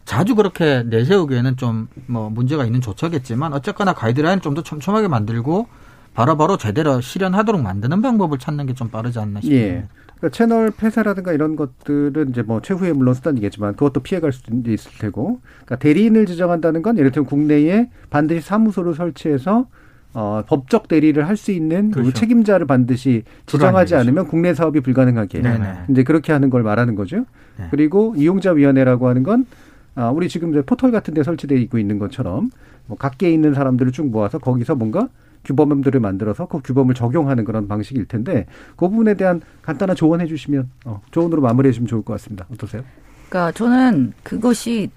[0.05, 5.69] 자주 그렇게 내세우기에는 좀 뭐 문제가 있는 조처겠지만 어쨌거나 가이드라인 좀 더 촘촘하게 만들고
[6.15, 9.67] 바로바로 바로 제대로 실현하도록 만드는 방법을 찾는 게 좀 빠르지 않나 싶습니다.
[9.67, 9.89] 예.
[10.19, 15.41] 그러니까 채널 폐쇄라든가 이런 것들은 이제 뭐 최후에 물론 수단이겠지만 그것도 피해갈 수도 있을 테고,
[15.65, 19.67] 그러니까 대리인을 지정한다는 건 예를 들면 국내에 반드시 사무소를 설치해서
[20.15, 22.13] 어, 법적 대리를 할 수 있는 그 그렇죠.
[22.13, 25.75] 책임자를 반드시 지정하지 않으면 국내 사업이 불가능하게 네네.
[25.91, 27.25] 이제 그렇게 하는 걸 말하는 거죠.
[27.59, 27.67] 네.
[27.71, 29.47] 그리고 이용자 위원회라고 하는 건
[29.95, 32.51] 아, 우리 지금 이제 포털 같은 데 설치되어 있고 있는 것처럼
[32.87, 35.09] 뭐 각계에 있는 사람들을 쭉 모아서 거기서 뭔가
[35.45, 38.47] 규범들을 만들어서 그 규범을 적용하는 그런 방식일 텐데
[38.77, 42.47] 그 부분에 대한 간단한 조언해 주시면 어, 조언으로 마무리해 주시면 좋을 것 같습니다.
[42.53, 42.83] 어떠세요?
[43.29, 44.91] 그러니까 저는 그것이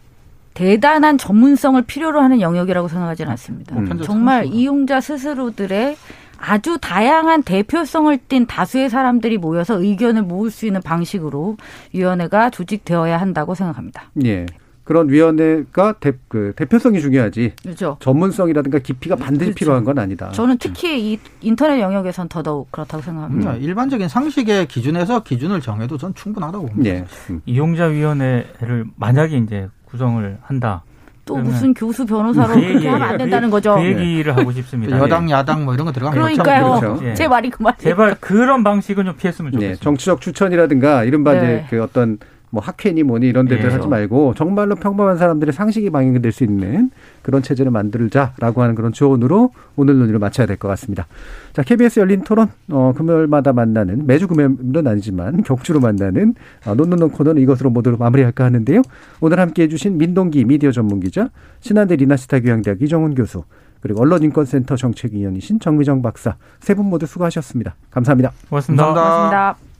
[0.56, 3.78] 대단한 전문성을 필요로 하는 영역이라고 생각하지는 않습니다.
[3.78, 4.02] 음.
[4.02, 5.98] 정말 이용자 스스로들의
[6.38, 11.58] 아주 다양한 대표성을 띤 다수의 사람들이 모여서 의견을 모을 수 있는 방식으로
[11.94, 14.12] 위원회가 조직되어야 한다고 생각합니다.
[14.26, 14.46] 예.
[14.86, 17.54] 그런 위원회가 대, 그 대표성이 중요하지.
[17.64, 17.98] 그렇죠.
[18.00, 19.58] 전문성이라든가 깊이가 반드시 그렇죠.
[19.58, 20.30] 필요한 건 아니다.
[20.30, 23.56] 저는 특히 이 인터넷 영역에선 더더욱 그렇다고 생각합니다.
[23.56, 26.92] 음, 일반적인 상식의 기준에서 기준을 정해도 전 충분하다고 봅니다.
[26.92, 27.06] 네.
[27.32, 27.42] 음.
[27.46, 30.84] 이용자 위원회를 만약에 이제 구성을 한다.
[31.26, 33.76] 또 무슨 교수 변호사로 그 그렇게 하면 안 된다는 거죠.
[33.76, 35.00] 그 얘기를 하고 싶습니다.
[35.00, 36.80] 여당 야당 뭐 이런 거 들어가면 그러니까요.
[36.80, 37.14] 그렇죠.
[37.16, 37.82] 제 말이 그 말이에요.
[37.82, 39.80] 제발 그런 방식은 좀 피했으면 좋겠습니다.
[39.80, 39.84] 네.
[39.84, 41.38] 정치적 추천이라든가 이른바 네.
[41.38, 42.20] 이제 그 어떤
[42.56, 43.76] 뭐 학회니 뭐니 이런 데들 네.
[43.76, 46.90] 하지 말고 정말로 평범한 사람들의 상식이 방영될 수 있는
[47.22, 51.06] 그런 체제를 만들자라고 하는 그런 조언으로 오늘 논의를 마쳐야 될 것 같습니다.
[51.52, 56.34] 자, KBS 열린 토론 어, 금요일마다 만나는 매주 금요일은 아니지만 격주로 만나는
[56.66, 58.82] 어, 논논논 코너는 이것으로 모두 마무리할까 하는데요.
[59.20, 61.30] 오늘 함께해 주신 민동기 미디어 전문 기자,
[61.60, 63.44] 신한대 리나시타 교양대학 이정훈 교수,
[63.82, 67.76] 그리고 언론인권센터 정책위원이신 정미정 박사 세 분 모두 수고하셨습니다.
[67.92, 68.32] 감사합니다.
[68.50, 68.86] 고맙습니다.
[68.86, 69.30] 감사합니다.
[69.30, 69.75] 고맙습니다.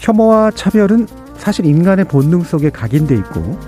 [0.00, 3.58] 혐오와 차별은 사실 인간의 본능 속에 각인돼 있고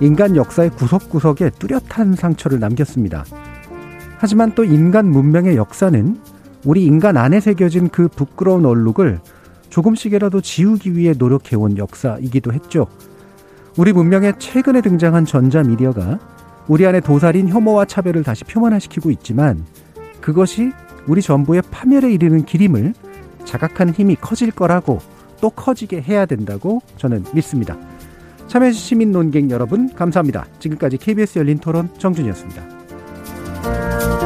[0.00, 3.24] 인간 역사의 구석구석에 뚜렷한 상처를 남겼습니다.
[4.18, 6.18] 하지만 또 인간 문명의 역사는
[6.66, 9.20] 우리 인간 안에 새겨진 그 부끄러운 얼룩을
[9.70, 12.86] 조금씩이라도 지우기 위해 노력해온 역사이기도 했죠.
[13.78, 16.18] 우리 문명에 최근에 등장한 전자 미디어가
[16.68, 19.64] 우리 안에 도살인 혐오와 차별을 다시 표면화시키고 있지만
[20.20, 20.72] 그것이
[21.06, 22.92] 우리 전부의 파멸에 이르는 길임을
[23.44, 25.00] 자각하는 힘이 커질 거라고
[25.40, 27.76] 또 커지게 해야 된다고 저는 믿습니다.
[28.48, 30.46] 참여해주신 시민 논객 여러분 감사합니다.
[30.58, 34.19] 지금까지 KBS 열린 토론 정준이었습니다.